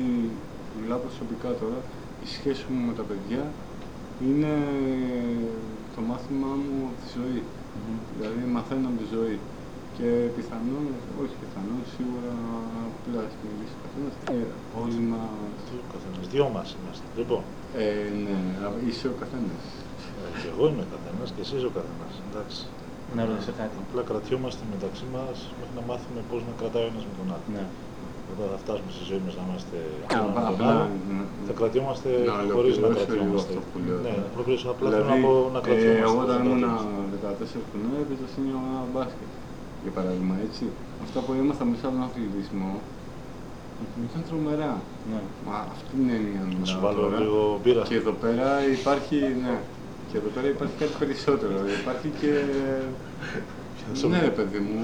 [0.81, 1.79] μιλάω προσωπικά τώρα,
[2.25, 3.43] η σχέση μου με τα παιδιά
[4.29, 4.53] είναι
[5.95, 7.41] το μάθημά μου από τη ζωή.
[8.17, 9.39] Δηλαδή μαθαίνω από τη ζωή.
[9.97, 10.85] Και πιθανόν,
[11.23, 12.33] όχι πιθανόν, σίγουρα
[12.89, 14.15] απλά στην μιλήσει ο καθένας.
[14.35, 14.47] Ε,
[14.83, 15.31] όλοι μας...
[15.83, 16.25] Ο καθένας.
[16.35, 17.05] Δυο μας είμαστε.
[17.21, 17.43] Λοιπόν,
[17.83, 19.63] Ε, ναι, α- είσαι ο καθένας.
[20.23, 22.13] ε, και εγώ είμαι ο καθένας και εσύ είσαι ο καθένας.
[22.29, 22.61] Εντάξει.
[23.17, 23.75] Να ρωτήσω κάτι.
[23.87, 27.47] Απλά κρατιόμαστε μεταξύ μας μέχρι να μάθουμε πώς να κρατάει ο ένας με τον άλλο.
[27.57, 27.65] Ναι.
[28.33, 29.77] Όταν θα φτάσουμε στη ζωή μας να είμαστε
[30.11, 33.53] Α, ένα με τον απλά, άλλο, ναι, θα κρατιόμαστε Να χωρίς να ολοκληρώσω λίγο κρατιόμαστε.
[33.53, 34.23] αυτό που λέω Ναι, τώρα.
[34.27, 34.67] να ολοκληρώσω.
[34.75, 36.05] Απλά δηλαδή, θέλω να πω να ε, κρατιόμαστε.
[36.07, 36.63] εγώ όταν να ήμουν
[37.23, 37.61] κρατιόμαστε.
[37.61, 39.31] 14 χρονών έπαιζα σύνολο ένα μπάσκετ.
[39.85, 40.65] Για παράδειγμα, έτσι.
[41.07, 42.73] Αυτά που ήμασταν μέσα από τον αθλητισμό
[44.09, 44.73] ήταν τρομερά.
[45.11, 45.21] Ναι.
[45.47, 47.17] Μα αυτή είναι η έννοια Να σου μιλάω βάλω τώρα.
[47.25, 47.83] λίγο μπύρα.
[47.91, 48.49] Και εδώ πέρα
[48.79, 49.55] υπάρχει, ναι.
[50.13, 51.53] Και εδώ πέρα υπάρχει κάτι περισσότερο.
[51.81, 52.31] Υπάρχει και.
[53.99, 54.25] σου ναι, πω.
[54.25, 54.79] ρε παιδί μου,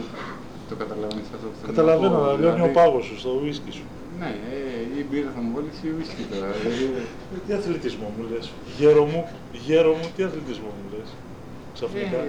[0.69, 2.23] το καταλαβαίνεις αυτό που θέλω να Καταλαβαίνω, πω.
[2.23, 3.85] αλλά λιώνει ο Δηλαδή, πάγος σου στο ουίσκι σου.
[4.21, 6.49] Ναι, ε, η μπύρα θα μου βάλει ή ουίσκι τώρα.
[6.61, 6.85] δηλαδή,
[7.35, 8.47] Ε, Τι αθλητισμό μου λες.
[8.79, 9.21] Γέρο μου,
[9.67, 11.09] γέρο μου, τι αθλητισμό μου λες.
[11.77, 12.21] Ξαφνικά.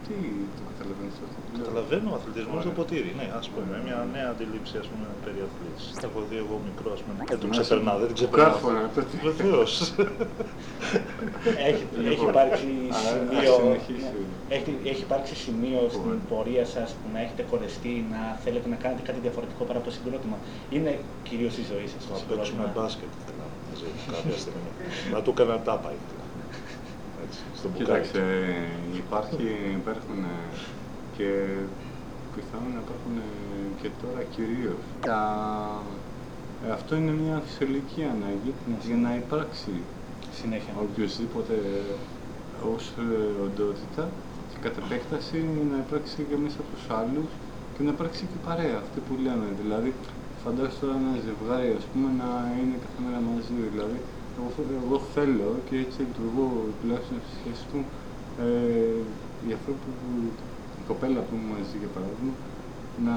[0.00, 0.16] Ε, τι
[0.58, 1.64] το καταλαβαίνεις αυτό; που λέω.
[1.64, 2.78] Καταλαβαίνω, αθλητισμός στο Ωραία.
[2.80, 3.10] ποτήρι.
[3.20, 5.92] Ναι, ας πούμε, μια νέα αντίληψη ας πούμε, περί αθλήτησης.
[6.00, 7.14] Τα έχω δει εγώ μικρό, ας πούμε.
[7.32, 8.48] Δεν το Να ξεπερνά, σε- δεν την ξεπερνάω.
[8.50, 9.16] Κάρφωνα, το τι.
[9.28, 9.70] Βεβαίως.
[11.68, 14.12] Έχει, Λοιπόν, έχει υπάρξει α- ας σημείο, συνεχίσει.
[14.48, 14.54] ναι.
[14.56, 16.28] έχει, έχει υπάρξει σημείο στην Ωραία.
[16.32, 19.94] πορεία σας που να έχετε κορεστεί, να θέλετε να κάνετε κάτι διαφορετικό παρά από το
[19.98, 20.36] συγκρότημα.
[20.74, 20.92] Είναι
[21.28, 22.42] κυρίως η ζωή σας το Να συγκρότημα.
[22.42, 24.70] παίξουμε μπάσκετ ήθελα μαζί κάποια στιγμή.
[25.14, 26.17] Να του έκανα τάπα ήθελα.
[27.24, 27.84] Έτσι, στο μπουκάλι.
[27.86, 28.22] Κοίταξε,
[29.02, 29.46] υπάρχει,
[29.82, 30.38] υπάρχουν ε,
[31.16, 31.28] και
[32.34, 33.28] πιθανόν να υπάρχουν ε,
[33.80, 34.80] και τώρα κυρίως.
[35.08, 35.20] Τα...
[36.66, 38.76] ε, Αυτό είναι μια φυσιολογική ανάγκη Ναι.
[38.88, 39.72] για να υπάρξει
[40.40, 40.72] Συνέχεια.
[40.86, 41.56] οποιοδήποτε
[42.74, 44.04] ως ε, οντότητα
[44.50, 45.36] και κατ' επέκταση
[45.72, 47.28] να υπάρξει και μέσα από τους άλλους
[47.74, 49.48] και να υπάρξει και παρέα, αυτή που λέμε.
[49.62, 49.90] Δηλαδή,
[50.44, 52.28] φαντάζομαι τώρα ένα ζευγάρι ας πούμε, να
[52.60, 53.54] είναι κάθε μέρα μαζί.
[53.74, 53.98] Δηλαδή,
[54.38, 56.46] εγώ, θε- εγώ θέλω και έτσι λειτουργώ
[56.78, 57.80] τουλάχιστον στη σχέση του
[58.44, 58.98] ε,
[59.46, 59.90] για αυτό που
[60.80, 62.34] η κοπέλα που είμαι μαζί για παράδειγμα
[63.06, 63.16] να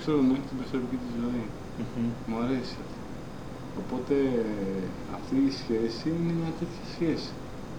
[0.00, 1.44] ξέρω να έχει την προσωπική της ζωή.
[1.80, 2.10] Μμμ.
[2.28, 3.00] Μου αρέσει αυτό.
[3.80, 4.14] Οπότε
[5.18, 7.30] αυτή η σχέση είναι μια τέτοια σχέση.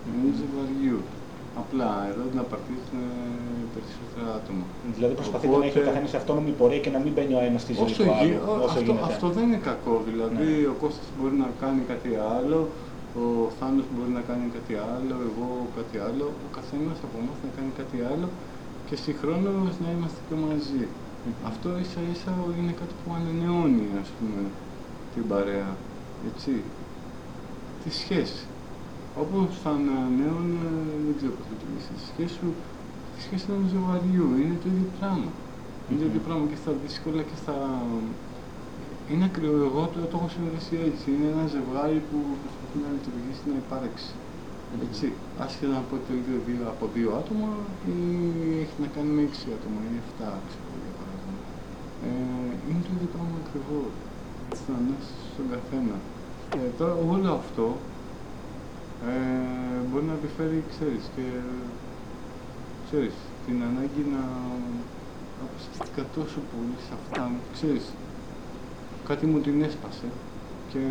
[0.07, 0.99] Είναι ζευγαριού.
[1.62, 2.98] Απλά εδώ την απαρτίζουν
[3.76, 4.63] περισσότερα άτομα.
[4.98, 7.62] Δηλαδή προσπαθείτε να έχει ο Οπότε- καθένας αυτόνομη πορεία και να μην μπαίνει ο ένας
[7.65, 8.38] στη ζωή Όσο του γι- άλλου.
[8.50, 9.08] ο- όσο αυτό, γίνεται.
[9.12, 9.96] αυτό δεν είναι κακό.
[10.10, 10.67] Δηλαδή Ναι.
[10.74, 12.60] ο Κώστας μπορεί να κάνει κάτι άλλο,
[13.22, 13.24] ο
[13.58, 17.72] Θάνος μπορεί να κάνει κάτι άλλο, εγώ κάτι άλλο, ο καθένας από εμάς να κάνει
[17.82, 18.28] κάτι άλλο
[18.88, 20.84] και συγχρόνως να είμαστε και μαζί.
[21.24, 21.34] Μμμ.
[21.52, 24.41] Αυτό ίσα ίσα είναι κάτι που ανανεώνει ας πούμε
[25.13, 25.70] την παρέα,
[26.30, 26.52] έτσι,
[27.84, 28.43] τη σχέση.
[29.23, 30.58] Όπως θα ανανεώνει,
[31.06, 32.49] δεν ξέρω πώς θα το πεις, τη σχέση σου,
[33.13, 35.32] τη σχέση ενός ζευγαριού, είναι το ίδιο πράγμα.
[35.88, 36.27] Είναι το ίδιο Μμμ.
[36.27, 37.56] πράγμα και στα δύσκολα και στα...
[39.12, 43.41] Είναι ακριβό, εγώ το, το έχω συνδέσει έτσι, είναι ένα ζευγάρι που προσπαθεί να λειτουργήσει,
[43.53, 44.12] να υπάρξει.
[44.86, 45.06] Έτσι,
[45.43, 47.49] άσχετα να αποτελείται δύο, από δύο άτομα
[47.93, 47.97] ή
[48.63, 51.39] έχει να κάνει με έξι άτομα ή εφτά, ξέρω για παράδειγμα.
[52.08, 53.82] Ε, είναι το ίδιο πράγμα ακριβώ.
[54.60, 55.95] Στην ανάσταση στον καθένα.
[56.60, 57.65] Ε, τώρα όλο αυτό
[59.05, 61.25] ε, μπορεί να επιφέρει, ξέρεις, και
[62.86, 64.23] ξέρεις, την ανάγκη να
[65.45, 67.86] αποστατικά τόσο πολύ σε αυτά, ξέρεις,
[69.07, 70.07] κάτι μου την έσπασε
[70.71, 70.81] και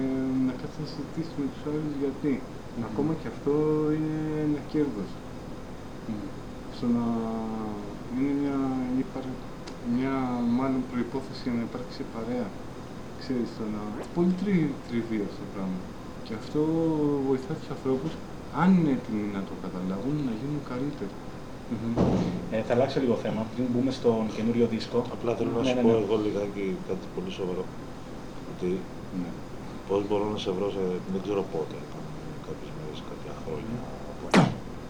[0.46, 2.32] να κάθεσαι να συζητήσεις με τους άλλους γιατί.
[2.90, 3.52] Ακόμα και αυτό
[3.96, 4.16] είναι
[4.46, 5.10] ένα κέρδος.
[6.08, 6.26] Μμμ.
[6.76, 7.04] Στο να
[8.16, 8.58] είναι μια,
[9.02, 9.38] υπαρ-
[9.96, 10.14] μια
[10.58, 12.48] μάλλον προϋπόθεση για να υπάρξει παρέα.
[13.20, 13.80] Ξέρεις, το να...
[14.16, 14.56] Πολύ τρι,
[14.88, 15.78] τριβή αυτό το πράγμα.
[16.26, 16.60] Και αυτό
[17.28, 18.12] βοηθά τους ανθρώπους,
[18.60, 21.14] αν είναι έτοιμοι να το καταλάβουν, να γίνουν καλύτεροι.
[21.72, 21.94] Μμμ.
[22.54, 24.98] Ε, θα αλλάξω λίγο θέμα πριν μπούμε στον καινούριο δίσκο.
[25.14, 26.02] Απλά θέλω να Ναι, σου ναι, πω ναι.
[26.04, 27.64] εγώ λιγάκι κάτι πολύ σοβαρό.
[28.52, 28.68] Ότι
[29.22, 29.30] Ναι.
[29.88, 31.76] πώς μπορώ να σε βρω, σε, δεν ξέρω πότε,
[32.46, 33.76] κάποιες μέρες, κάποια χρόνια.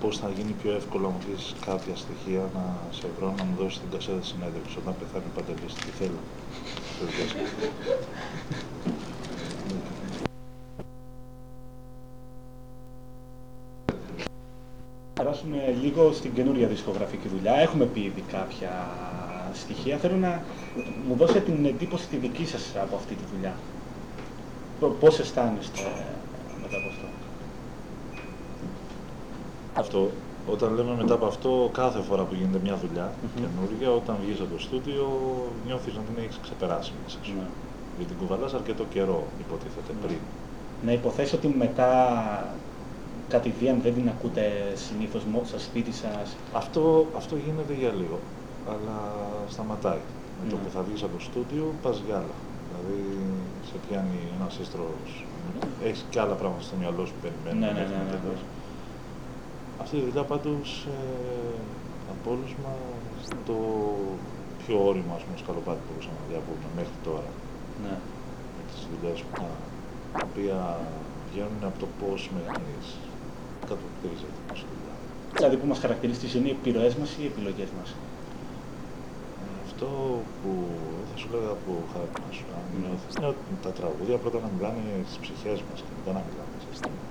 [0.02, 2.64] Πώς θα γίνει πιο εύκολο να μου πεις κάποια στοιχεία να
[2.98, 5.72] σε βρω να μου δώσεις την κασέτα συνέντευξη όταν πεθάνει ο Παντελής.
[5.82, 6.20] Τι θέλω.
[15.36, 15.56] Το δίσκο.
[15.56, 17.54] περάσουμε λίγο στην καινούρια δισκογραφική δουλειά.
[17.54, 18.86] Έχουμε πει ήδη κάποια
[19.52, 19.96] στοιχεία.
[19.98, 20.42] Θέλω να
[21.08, 23.54] μου δώσετε την εντύπωση τη δική σας από αυτή τη δουλειά.
[24.80, 25.80] Πο- Πώς αισθάνεστε
[26.62, 27.06] μετά από αυτό;
[29.74, 30.10] Αυτό,
[30.46, 33.42] όταν λέμε μετά από αυτό, κάθε φορά που γίνεται μια δουλειά Μμμ.
[33.44, 35.06] καινούργια, όταν βγεις από το στούντιο,
[35.66, 37.32] νιώθεις να την έχεις ξεπεράσει μέσα σου.
[37.34, 37.46] Ναι.
[37.96, 40.06] Γιατί την κουβαλάς αρκετό καιρό, υποτίθεται, Ναι.
[40.06, 40.18] πριν.
[40.82, 41.90] Να υποθέσω ότι μετά
[43.28, 46.36] κατηδίαν δεν την ακούτε συνήθως μόνο στο σπίτι σας.
[46.52, 48.18] Αυτό, αυτό γίνεται για λίγο,
[48.72, 48.98] αλλά
[49.48, 50.02] σταματάει.
[50.42, 50.62] Με το Ναι.
[50.62, 52.36] που θα βγεις από το στούντιο, πας για άλλα.
[52.68, 53.00] Δηλαδή,
[53.68, 54.84] σε πιάνει ένας σύστρο.
[55.86, 57.58] Έχεις και άλλα πράγματα στο μυαλό σου που περιμένει.
[57.64, 58.36] Ναι, ναι, ναι, ναι, ναι.
[59.82, 61.54] Αυτή η δουλειά πάντως ε,
[62.12, 62.80] από όλους μας
[63.48, 63.56] το
[64.60, 67.30] πιο όριμο ας πούμε, σκαλοπάτι που μπορούσαμε να διαβούμε μέχρι τώρα.
[67.84, 67.94] Ναι.
[68.56, 69.32] Με τις δουλειές που
[70.14, 70.58] τα οποία
[71.30, 72.86] βγαίνουν από το πώς με κανείς
[73.70, 74.94] κατοπτρίζεται η δουλειά.
[75.38, 77.88] Δηλαδή που μας χαρακτηρίζει είναι οι επιρροές μας ή οι επιλογές μας.
[79.68, 79.88] Αυτό
[80.40, 80.50] που
[81.08, 84.84] θα σου λέγα από χαρακτήρα σου, αν νιώθεις, είναι ότι τα τραγούδια πρώτα να μιλάνε
[85.08, 87.06] στις ψυχές μας και μετά να μιλάνε σε αισθήματα.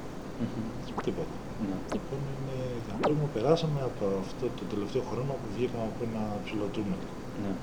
[1.07, 1.35] Τίποτα.
[1.69, 1.77] Ναι.
[1.95, 2.57] Λοιπόν, είναι
[2.95, 7.01] άνθρωποι που περάσαμε από αυτό το τελευταίο χρόνο που βγήκαμε από ένα ψηλό τούνελ.
[7.43, 7.53] Ναι.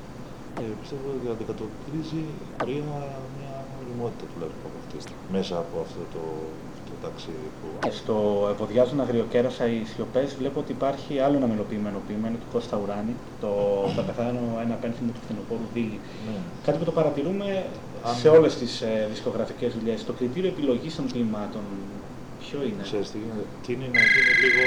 [0.57, 2.22] Και πιστεύω ότι αντικατοπτρίζει
[2.57, 2.94] πορεία
[3.37, 4.96] μια οριμότητα τουλάχιστον από αυτή.
[5.37, 6.22] Μέσα από αυτό το,
[7.03, 7.67] το ταξίδι που.
[7.85, 8.17] Και στο
[8.55, 13.51] Ευωδιάζουν Αγριοκέρασα οι σιωπές βλέπω ότι υπάρχει άλλο ένα μελοποιημένο ποίημα του Κώστα Ουράνη, το
[13.97, 15.99] «Θα πεθάνω ένα πένθυμο του φθινοπόρου Δίλη».
[16.27, 16.38] Ναι.
[16.67, 17.47] Κάτι που το παρατηρούμε
[18.09, 19.99] Αν- σε όλες τις ε, δισκογραφικές δουλειές.
[20.09, 21.65] Το κριτήριο επιλογής των ποιημάτων
[22.43, 23.45] ποιο είναι; Ξέρεις τι γίνεται.
[23.65, 24.65] Τι είναι να γίνει λίγο.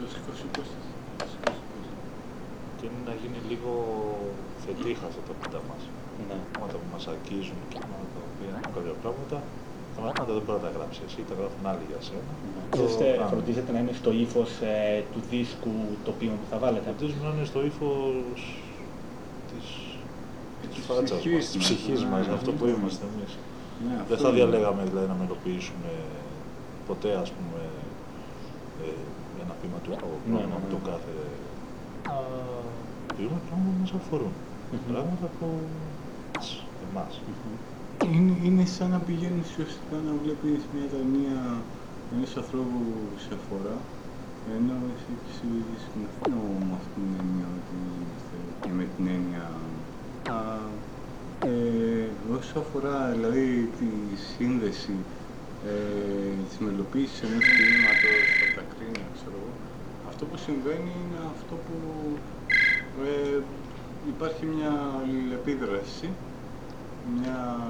[0.00, 0.82] Το σηκώσει Κώστας.
[2.78, 3.70] Τι είναι να γίνει λίγο
[4.64, 5.82] φετίχας αυτά τα πίτα μας.
[6.28, 6.36] Ναι.
[6.54, 9.36] Πράγματα που μας αγγίζουν και πράγματα τα οποία έχουν κάποια πράγματα.
[9.96, 12.30] Τα πράγματα δεν μπορεί να τα γράψει εσύ, τα γράφουν άλλοι για σένα.
[12.78, 13.28] Το Είστε, κάνουν.
[13.32, 15.74] φροντίζετε να είναι στο ύφος ε, του δίσκου
[16.06, 16.84] το ποίημα που θα βάλετε.
[16.88, 18.14] Φροντίζουμε να είναι στο ύφος
[19.50, 19.66] της,
[20.60, 21.64] της Της φάτσας ψυχής μας, της μας.
[21.66, 22.72] ψυχής μας, Ναι, αυτό που ναι.
[22.76, 23.32] είμαστε εμείς.
[23.86, 24.36] Ναι, Δεν αυτό θα είναι.
[24.38, 25.92] διαλέγαμε δηλαδή να μελοποιήσουμε
[26.88, 27.60] ποτέ ας πούμε
[28.86, 28.90] ε,
[29.42, 30.72] ένα ποίημα του άλλο Ναι, πρόβλημα ναι, με ναι.
[30.74, 31.14] τον κάθε...
[32.12, 32.16] Α,
[33.16, 34.34] ποιούμε πράγματα που μας αφορούν.
[34.70, 34.78] Μμμ.
[34.92, 35.46] Πράγματα που
[36.34, 36.46] μας,
[36.86, 37.12] εμάς.
[38.04, 41.38] Είναι, είναι σαν να πηγαίνεις ουσιαστικά να βλέπεις μια ταινία
[42.12, 42.82] ενός ανθρώπου
[43.26, 43.76] σε φορά,
[44.56, 49.46] ενώ εσύ έχεις σκηνοθέτω με αυτήν την έννοια ότι είμαστε και με την έννοια
[50.36, 50.38] α,
[51.50, 53.46] ε, όσο αφορά δηλαδή
[53.78, 53.88] τη
[54.30, 54.96] σύνδεση
[55.70, 55.74] ε,
[56.48, 59.52] της μελοποίησης ενός κινήματος από τα κρίνια, ξέρω εγώ,
[60.10, 61.76] αυτό που συμβαίνει είναι αυτό που
[63.08, 63.38] ε,
[64.12, 66.08] υπάρχει μια αλληλεπίδραση
[67.14, 67.66] μια...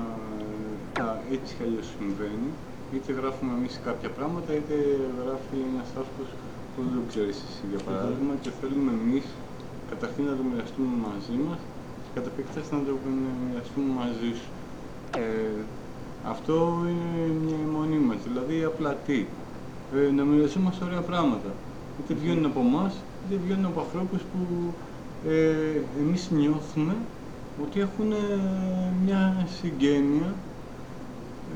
[1.27, 2.51] Α, έτσι κι αλλιώς συμβαίνει.
[2.95, 4.77] Είτε γράφουμε εμείς κάποια πράγματα, είτε
[5.21, 6.29] γράφει ένας άνθρωπος
[6.73, 9.27] που δεν το ξέρεις εσύ για παράδειγμα και θέλουμε εμείς
[9.91, 11.61] καταρχήν να το μοιραστούμε μαζί μας
[12.03, 12.93] και κατά επέκταση να το
[13.45, 14.51] μοιραστούμε μαζί σου.
[15.23, 15.61] Ε,
[16.35, 16.57] αυτό
[16.91, 17.11] είναι
[17.45, 19.19] μια αιμονή μας, δηλαδή απλά τι;
[19.97, 21.51] Ε, να μοιραζόμαστε ωραία πράγματα.
[21.99, 24.43] Είτε βγαίνουν από εμάς, είτε βγαίνουν από ανθρώπους που
[25.29, 26.95] ε, εμείς νιώθουμε
[27.65, 28.17] ότι έχουν ε,
[29.05, 29.21] μια
[29.59, 30.29] συγγένεια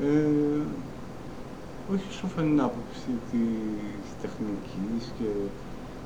[0.07, 0.61] ε,
[1.93, 5.29] όχι όσο φαίνεται την άποψη της τεχνικής και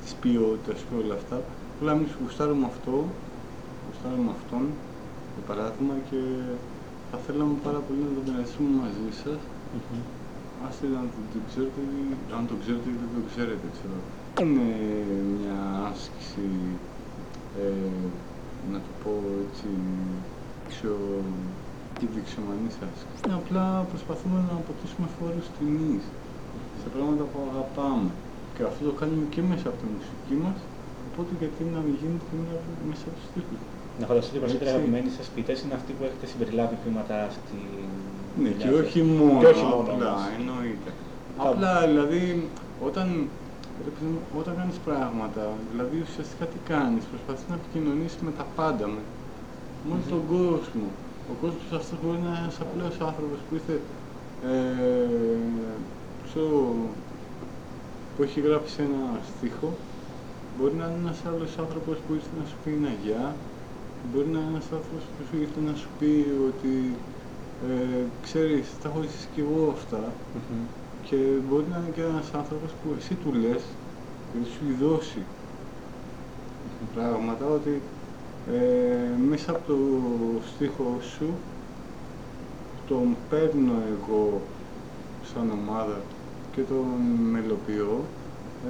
[0.01, 1.37] της ποιότητας και όλα αυτά,
[1.81, 2.95] αλλά εμείς γουστάρουμε αυτό,
[3.85, 4.63] γουστάρουμε αυτόν,
[5.35, 6.19] για παράδειγμα, και
[7.11, 9.39] θα θέλαμε πάρα πολύ να το μοιραστούμε μαζί σας,
[10.67, 13.97] άστε να το, το ξέρετε, ή- αν το ξέρετε ή δεν το ξέρετε, ξέρω.
[14.41, 14.67] Είναι
[15.37, 15.59] μια
[15.91, 16.47] άσκηση,
[17.63, 17.95] ε,
[18.71, 19.11] να το πω
[19.43, 19.69] έτσι,
[20.71, 20.93] πιο
[21.99, 23.19] τη δεξιομανής άσκηση.
[23.23, 26.03] Είναι απλά προσπαθούμε να αποτίσουμε φόρους τιμής
[26.81, 28.09] σε πράγματα που αγαπάμε.
[28.55, 30.57] Και αυτό το κάνουμε και μέσα από τη μουσική μας,
[31.09, 33.59] οπότε γιατί να μην γίνεται και μια- μέσα από τους στίχους.
[33.99, 34.79] Να φανταστείτε ότι οι περισσότεροι Έτσι.
[34.81, 38.79] αγαπημένοι σας ποιητές είναι αυτοί που έχετε συμπεριλάβει ποίηματα στη Ναι, δουλειά και σας.
[38.83, 40.33] όχι μόνο, Και όχι μόνο απλά, όμως.
[40.39, 40.89] εννοείται.
[41.37, 42.21] Τα- Απλά, δηλαδή,
[42.87, 43.07] όταν,
[43.85, 48.45] ρε παιδί μου, όταν κάνεις πράγματα, δηλαδή ουσιαστικά τι κάνεις, προσπαθείς να επικοινωνήσεις με τα
[48.59, 49.01] πάντα, με,
[49.85, 50.87] με όλο τον κόσμο.
[51.31, 53.75] Ο κόσμος αυτός μπορεί να είναι ένας απλός άνθρωπος που ήρθε,
[54.51, 55.09] ε,
[56.27, 56.75] ξέρω,
[58.13, 59.69] που έχει γράψει ένα στίχο,
[60.55, 63.23] μπορεί να είναι ένας άλλος άνθρωπος που ήρθε να σου πει ένα γεια,
[64.09, 66.11] μπορεί να είναι ένας άνθρωπος που σου ήρθε να σου πει
[66.49, 66.73] ότι
[67.69, 70.01] ε, ξέρεις, τα έχω ζήσει κι εγώ αυτά.
[70.35, 70.63] Μμμ.
[71.07, 73.63] και μπορεί να είναι και ένας άνθρωπος που εσύ του λες
[74.29, 75.21] και σου έχει δώσει
[76.95, 77.81] πράγματα ότι
[78.53, 79.77] ε, μέσα από το
[80.55, 81.29] στίχο σου
[82.87, 84.41] τον παίρνω εγώ
[85.33, 85.97] σαν ομάδα
[86.55, 86.85] και τον
[87.31, 88.03] μελοποιώ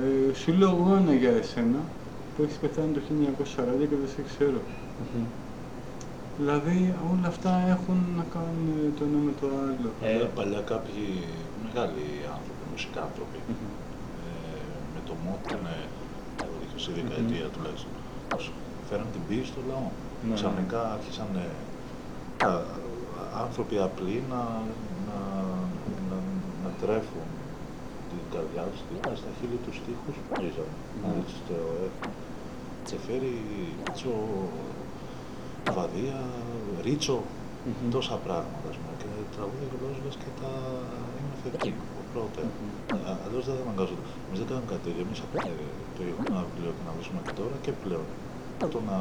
[0.02, 1.80] ε, σου λέω εγώ ένα για εσένα
[2.36, 4.60] που έχεις πεθάνει το 1940 και δεν σε ξέρω.
[5.00, 5.24] Μμμ.
[6.40, 9.90] Δηλαδή όλα αυτά έχουν να κάνουν το ένα με το άλλο.
[10.02, 11.06] Ε, Παλιά, παλιά κάποιοι
[11.66, 13.70] μεγάλοι άνθρωποι, μουσικάνθρωποι, Μμμ.
[14.26, 14.30] ε,
[14.94, 15.66] με το μότ ήταν
[16.40, 17.94] το 20η δεκαετία τουλάχιστον.
[18.86, 19.88] Πώς φέραν την πίεση στο λαό.
[20.22, 20.36] Ναι, ναι.
[20.40, 21.48] Ξαφνικά άρχισαν ε,
[22.50, 22.66] α-
[23.44, 24.42] άνθρωποι απλοί να,
[25.08, 25.20] να,
[26.10, 26.18] να,
[26.64, 27.28] να τρέφουν
[28.10, 30.72] την καρδιά τους και στα χείλη τους στίχους που ρίζαν.
[31.02, 31.10] Ναι.
[31.20, 31.56] Έτσι το
[31.88, 32.10] έχω.
[32.88, 33.34] Και φέρει
[33.86, 34.16] Ρίτσο,
[35.76, 36.20] Βαδία,
[36.86, 37.90] Ρίτσο, mm-hmm.
[37.96, 40.52] τόσα πράγματα, ας πούμε, και τραγούδια και λες και τα
[41.18, 41.72] είναι θετική
[42.14, 42.42] πρώτα.
[42.46, 43.24] Mm-hmm.
[43.26, 44.06] Αλλιώς δεν θα αναγκάζονται.
[44.26, 45.42] Εμείς δεν κάνουμε κάτι τέτοιο, εμείς απλά
[45.96, 48.08] το ένα βιβλίο και να βρίσκουμε και τώρα και πλέον.
[48.58, 49.00] Το να,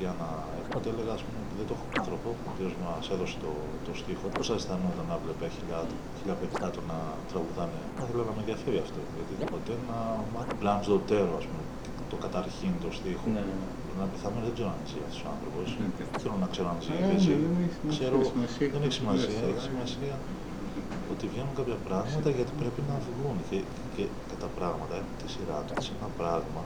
[0.00, 0.28] για να
[0.60, 3.52] έχουμε το έλεγα, ας πούμε, δεν το έχω άνθρωπο, ο οποίος μας έδωσε το,
[3.86, 4.26] το στίχο.
[4.36, 6.98] Πώς θα αισθανόταν να βλέπε χιλιά παιδιά να
[7.30, 7.80] τραγουδάνε.
[7.96, 9.98] Θα ήθελα να με ενδιαφέρει αυτό, γιατί ποτέ να
[10.32, 11.62] μάθει πλάν στο τέρο, ας πούμε,
[12.10, 13.26] το καταρχήν το στίχο.
[13.36, 13.56] Ναι, ναι.
[13.60, 13.70] ναι.
[13.98, 15.66] Να πεθάμε δεν ξέρω αν ζει αυτός ο άνθρωπος.
[15.80, 16.92] Ναι, δεν θέλω να ξέρω αν ζει.
[16.92, 18.16] Ναι, ξέρω,
[18.74, 19.40] δεν έχει σημασία.
[19.50, 20.14] Έχει σημασία
[21.12, 23.58] ότι βγαίνουν κάποια πράγματα γιατί πρέπει να βγουν και,
[23.94, 25.76] και, και τα πράγματα έχουν τη σειρά τους.
[25.86, 26.62] Σε ένα πράγμα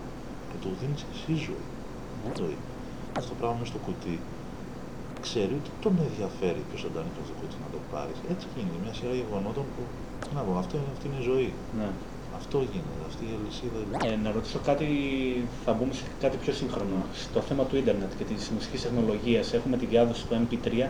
[0.56, 1.66] και το δίνεις εσύ ζωή.
[2.40, 2.58] ζωή.
[3.18, 4.16] Αυτό το πράγμα στο κουτί
[5.26, 8.18] ξέρει ότι τον ενδιαφέρει ποιος θα το το κουτί να το πάρεις.
[8.32, 9.82] Έτσι γίνεται μια σειρά γεγονότων που.
[10.34, 11.50] Να πω, αυτό, αυτή είναι η ζωή.
[11.78, 11.88] Ναι.
[12.40, 13.78] Αυτό γίνεται, αυτή η αλυσίδα.
[14.08, 14.88] Ε, να ρωτήσω κάτι,
[15.64, 16.98] θα μπούμε σε κάτι πιο σύγχρονο.
[17.24, 20.88] Στο θέμα του ίντερνετ και της μουσικής τεχνολογίας έχουμε τη διάδοση του MP3.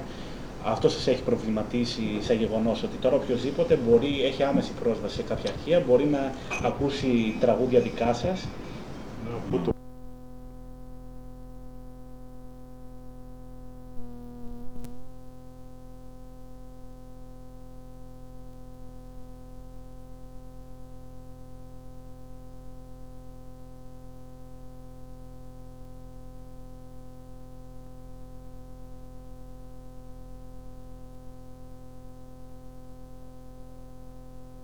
[0.64, 5.50] Αυτό σας έχει προβληματίσει σαν γεγονός ότι τώρα οποιοδήποτε μπορεί, έχει άμεση πρόσβαση σε κάποια
[5.55, 6.33] αρχεία, μπορεί να
[6.68, 8.38] ακούσει τραγούδια δικά σας.
[9.27, 9.73] Ναι,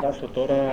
[0.03, 0.71] φτάσω τώρα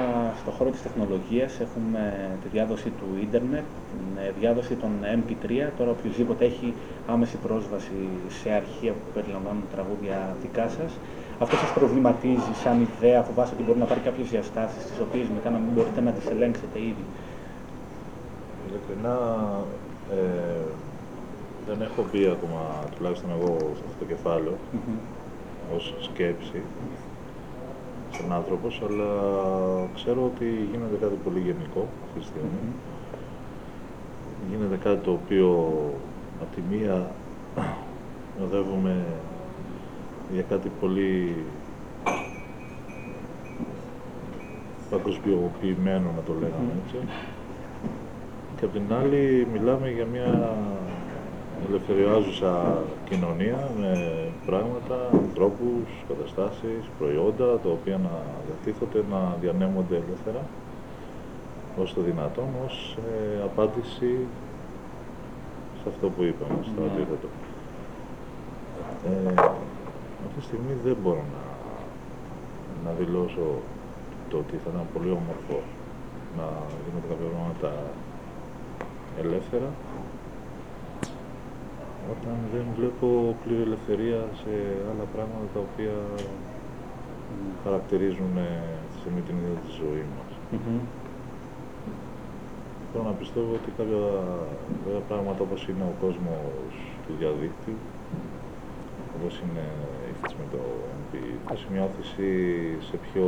[0.50, 1.52] στον χώρο της τεχνολογίας.
[1.66, 2.02] Έχουμε
[2.42, 5.48] τη διάδοση του ίντερνετ, την ε, διάδοση των MP3.
[5.78, 6.74] Τώρα οποιοδήποτε έχει
[7.14, 7.98] άμεση πρόσβαση
[8.40, 10.92] σε αρχεία που περιλαμβάνουν τραγούδια δικά σας.
[11.44, 15.50] Αυτό σας προβληματίζει σαν ιδέα, φοβάστε ότι μπορεί να πάρει κάποιες διαστάσεις, τις οποίες μετά
[15.56, 17.06] να μην μπορείτε να τις ελέγξετε ήδη.
[18.66, 19.18] Ειλικρινά,
[20.18, 20.64] ε,
[21.68, 22.62] δεν έχω μπει ακόμα,
[22.96, 25.00] τουλάχιστον εγώ, σε αυτό το κεφάλαιο, mm-hmm.
[25.76, 26.62] ως σκέψη
[28.20, 29.12] σαν άνθρωπος, αλλά
[29.96, 32.64] ξέρω ότι γίνεται κάτι πολύ γενικό αυτή τη στιγμή.
[34.50, 35.48] Γίνεται κάτι το οποίο
[36.42, 37.12] από τη μία
[38.44, 39.06] οδεύουμε
[40.34, 41.36] για κάτι πολύ
[44.90, 46.98] παγκοσμιοποιημένο να το λέγαμε έτσι.
[48.58, 50.58] Και από την άλλη μιλάμε για μια
[51.68, 53.92] ελευθεριάζουσα κοινωνία με
[54.46, 58.14] πράγματα, ανθρώπους, καταστάσεις, προϊόντα, τα οποία να
[58.46, 60.42] διατίθονται, να διανέμονται ελεύθερα
[61.82, 64.12] όσο το δυνατόν, ως ε, απάντηση
[65.82, 66.88] σε αυτό που είπαμε, στο ναι.
[66.88, 67.28] αντίθετο.
[69.08, 69.34] Ε,
[70.26, 71.44] αυτή τη στιγμή δεν μπορώ να,
[72.86, 73.46] να δηλώσω
[74.30, 75.58] το ότι θα ήταν πολύ όμορφο
[76.38, 76.46] να
[76.84, 77.72] γίνονται κάποια πράγματα
[79.24, 79.70] ελεύθερα
[82.14, 83.08] όταν δεν βλέπω
[83.44, 84.54] πλήρη ελευθερία σε
[84.90, 85.96] άλλα πράγματα τα οποία
[87.64, 88.34] χαρακτηρίζουν
[88.90, 90.32] τη στιγμή την ίδια τη ζωή μας.
[90.52, 90.80] Mm-hmm.
[92.90, 94.06] Θέλω να πιστεύω ότι κάποια,
[94.84, 96.72] κάποια πράγματα όπως είναι ο κόσμος
[97.04, 97.78] του διαδίκτυου,
[99.16, 99.66] όπως είναι
[100.12, 100.62] η φάση με το
[101.00, 101.12] MP,
[101.48, 102.30] θα σημειώθηση
[102.88, 103.28] σε πιο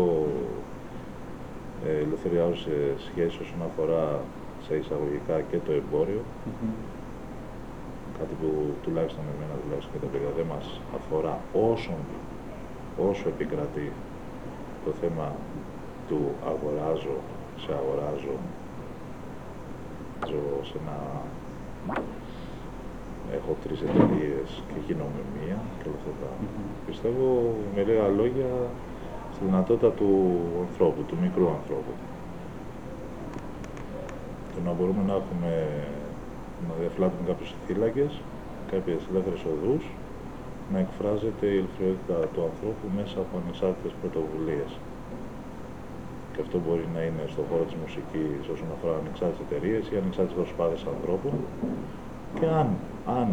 [1.85, 4.05] ε, ελευθεριάζουσες σχέσεις όσον αφορά
[4.65, 7.00] σε εισαγωγικά και το εμπόριο, mm-hmm
[8.21, 8.49] κάτι που
[8.83, 10.65] τουλάχιστον εμένα τουλάχιστον και τα παιδιά δεν μας
[10.97, 11.35] αφορά
[11.71, 11.95] όσο,
[13.07, 13.87] όσο επικρατεί
[14.85, 15.27] το θέμα
[16.07, 17.17] του αγοράζω,
[17.61, 18.35] σε αγοράζω,
[20.29, 20.97] ζω σε ένα...
[23.37, 26.29] Έχω τρεις εταιρείες και γίνομαι μία και όλα αυτά.
[26.87, 28.51] Πιστεύω με λίγα λόγια
[29.33, 30.11] στη δυνατότητα του
[30.67, 31.93] ανθρώπου, του μικρού ανθρώπου.
[34.53, 35.51] Το να μπορούμε να έχουμε
[36.67, 38.11] να διαφυλάττουν κάποιους θύλακες,
[38.71, 39.83] κάποιες ελεύθερες οδούς,
[40.71, 44.71] να εκφράζεται η ελευθερότητα του ανθρώπου μέσα από ανεξάρτητες πρωτοβουλίες.
[46.33, 50.37] Και αυτό μπορεί να είναι στον χώρο της μουσικής όσον αφορά ανεξάρτητες εταιρείες ή ανεξάρτητες
[50.41, 51.33] προσπάθειες ανθρώπων.
[52.37, 52.67] Και αν,
[53.19, 53.27] αν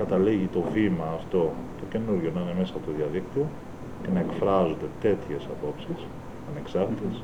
[0.00, 1.42] καταλήγει το βήμα αυτό,
[1.78, 3.44] το καινούργιο να είναι μέσα από το διαδίκτυο
[4.02, 6.00] και να εκφράζονται τέτοιες απόψεις,
[6.50, 7.14] ανεξάρτητες,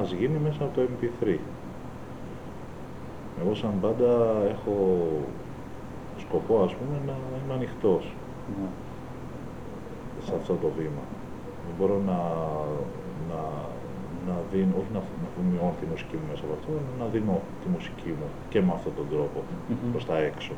[0.00, 1.24] ας γίνει μέσα από το MP3.
[3.40, 4.12] Εγώ σαν πάντα
[4.54, 4.76] έχω
[6.18, 7.14] σκοπό ας πούμε να
[7.44, 8.04] είμαι ανοιχτός
[8.56, 8.68] ναι.
[10.26, 11.04] σε αυτό το βήμα.
[11.66, 12.18] Δεν μπορώ να,
[13.30, 13.40] να,
[14.28, 15.00] να δίνω, όχι να,
[15.36, 18.60] να μειώνω τη μουσική μου μέσα από αυτό, αλλά να δίνω τη μουσική μου και
[18.60, 19.90] με αυτόν τον τρόπο mm-hmm.
[19.92, 20.52] προς τα έξω.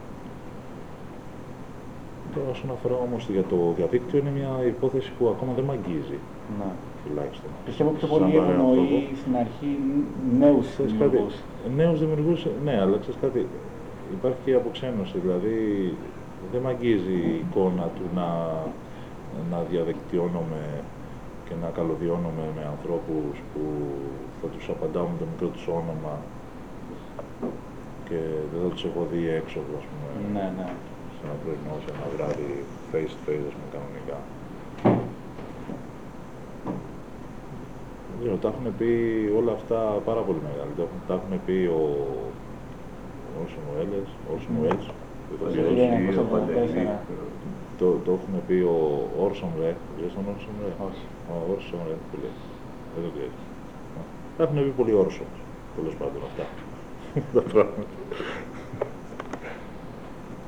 [2.34, 6.18] Τώρα όσον αφορά όμως για το διαδίκτυο είναι μια υπόθεση που ακόμα δεν με αγγίζει.
[6.58, 6.70] Ναι
[7.04, 7.50] τουλάχιστον.
[7.64, 9.70] Πιστεύω πιο πολύ ευνοεί στην αρχή
[10.38, 11.34] νέους δημιουργούς.
[11.76, 13.46] Νέους δημιουργούς, ναι, αλλά ξέρεις κάτι,
[14.18, 15.56] υπάρχει και η αποξένωση, δηλαδή
[16.52, 18.26] δεν μ' αγγίζει η εικόνα του να,
[19.50, 20.62] να διαδικτυώνομαι
[21.46, 23.62] και να καλωδιώνομαι με ανθρώπους που
[24.40, 26.14] θα τους απαντάω με το μικρό τους όνομα
[28.08, 28.18] και
[28.50, 30.68] δεν θα τους έχω δει έξω, ας πούμε, Ναι, ναι.
[31.14, 32.50] σε ένα πρωινό, σε ένα βράδυ,
[32.90, 34.18] face to face, ας πούμε, κανονικά.
[38.08, 38.90] Δεν ξέρω, τα έχουν πει
[39.40, 40.72] όλα αυτά πάρα πολύ μεγάλα.
[40.78, 41.82] Τα έχουν, τα έχουν πει ο
[43.40, 44.86] Orson Welles, Orson Welles,
[45.30, 45.76] ο Το ηθοποιός.
[46.86, 46.98] 1984.
[47.80, 48.78] το, το έχουν πει ο
[49.24, 50.78] Orson Welles, ξέρεις τον Orson Welles.
[50.88, 51.04] Όχι.
[51.32, 52.36] Ο Orson Welles που λέει.
[52.94, 53.38] Δεν το ξέρεις.
[54.36, 55.30] Τα έχουν πει πολύ Orson,
[55.76, 56.44] τέλος πάντων αυτά.
[57.36, 57.94] τα πράγματα.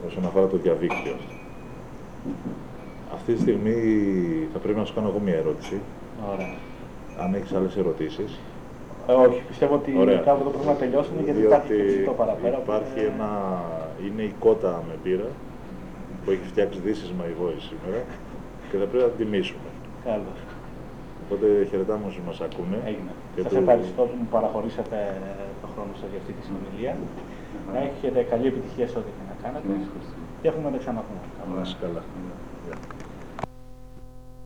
[0.07, 1.17] Όσον αφορά το διαδίκτυο.
[3.15, 3.79] Αυτή τη στιγμή
[4.53, 5.81] θα πρέπει να σου κάνω εγώ μια ερώτηση.
[6.33, 6.55] Ωραία.
[7.23, 8.31] Αν έχεις άλλες ερωτήσεις.
[9.09, 10.19] Ε, όχι, πιστεύω ότι Ωραία.
[10.29, 12.57] κάπου εδώ πρέπει να τελειώσουμε γιατί υπάρχει και ψητό παραπέρα.
[12.65, 13.29] υπάρχει οπότε- ένα...
[14.07, 15.29] Είναι η κότα με πύρα
[16.23, 18.01] που έχει φτιάξει This is my voice σήμερα
[18.69, 19.69] και θα πρέπει να την τιμήσουμε.
[20.09, 20.39] Καλώς.
[21.25, 22.77] Οπότε χαιρετάμε όσους μας ακούνε.
[22.91, 23.13] Έγινε.
[23.35, 24.97] Και Σας το- ευχαριστώ που μου παραχωρήσατε
[25.63, 26.93] το χρόνο σας για αυτή τη συνομιλία.
[27.75, 29.69] Να έχετε καλή επιτυχία σε ό,τι και να κάνετε.
[30.41, 31.23] Και έχουμε να τα ξαναπούμε.
[31.57, 32.03] Να είσαι καλά.
[32.03, 32.34] Yeah.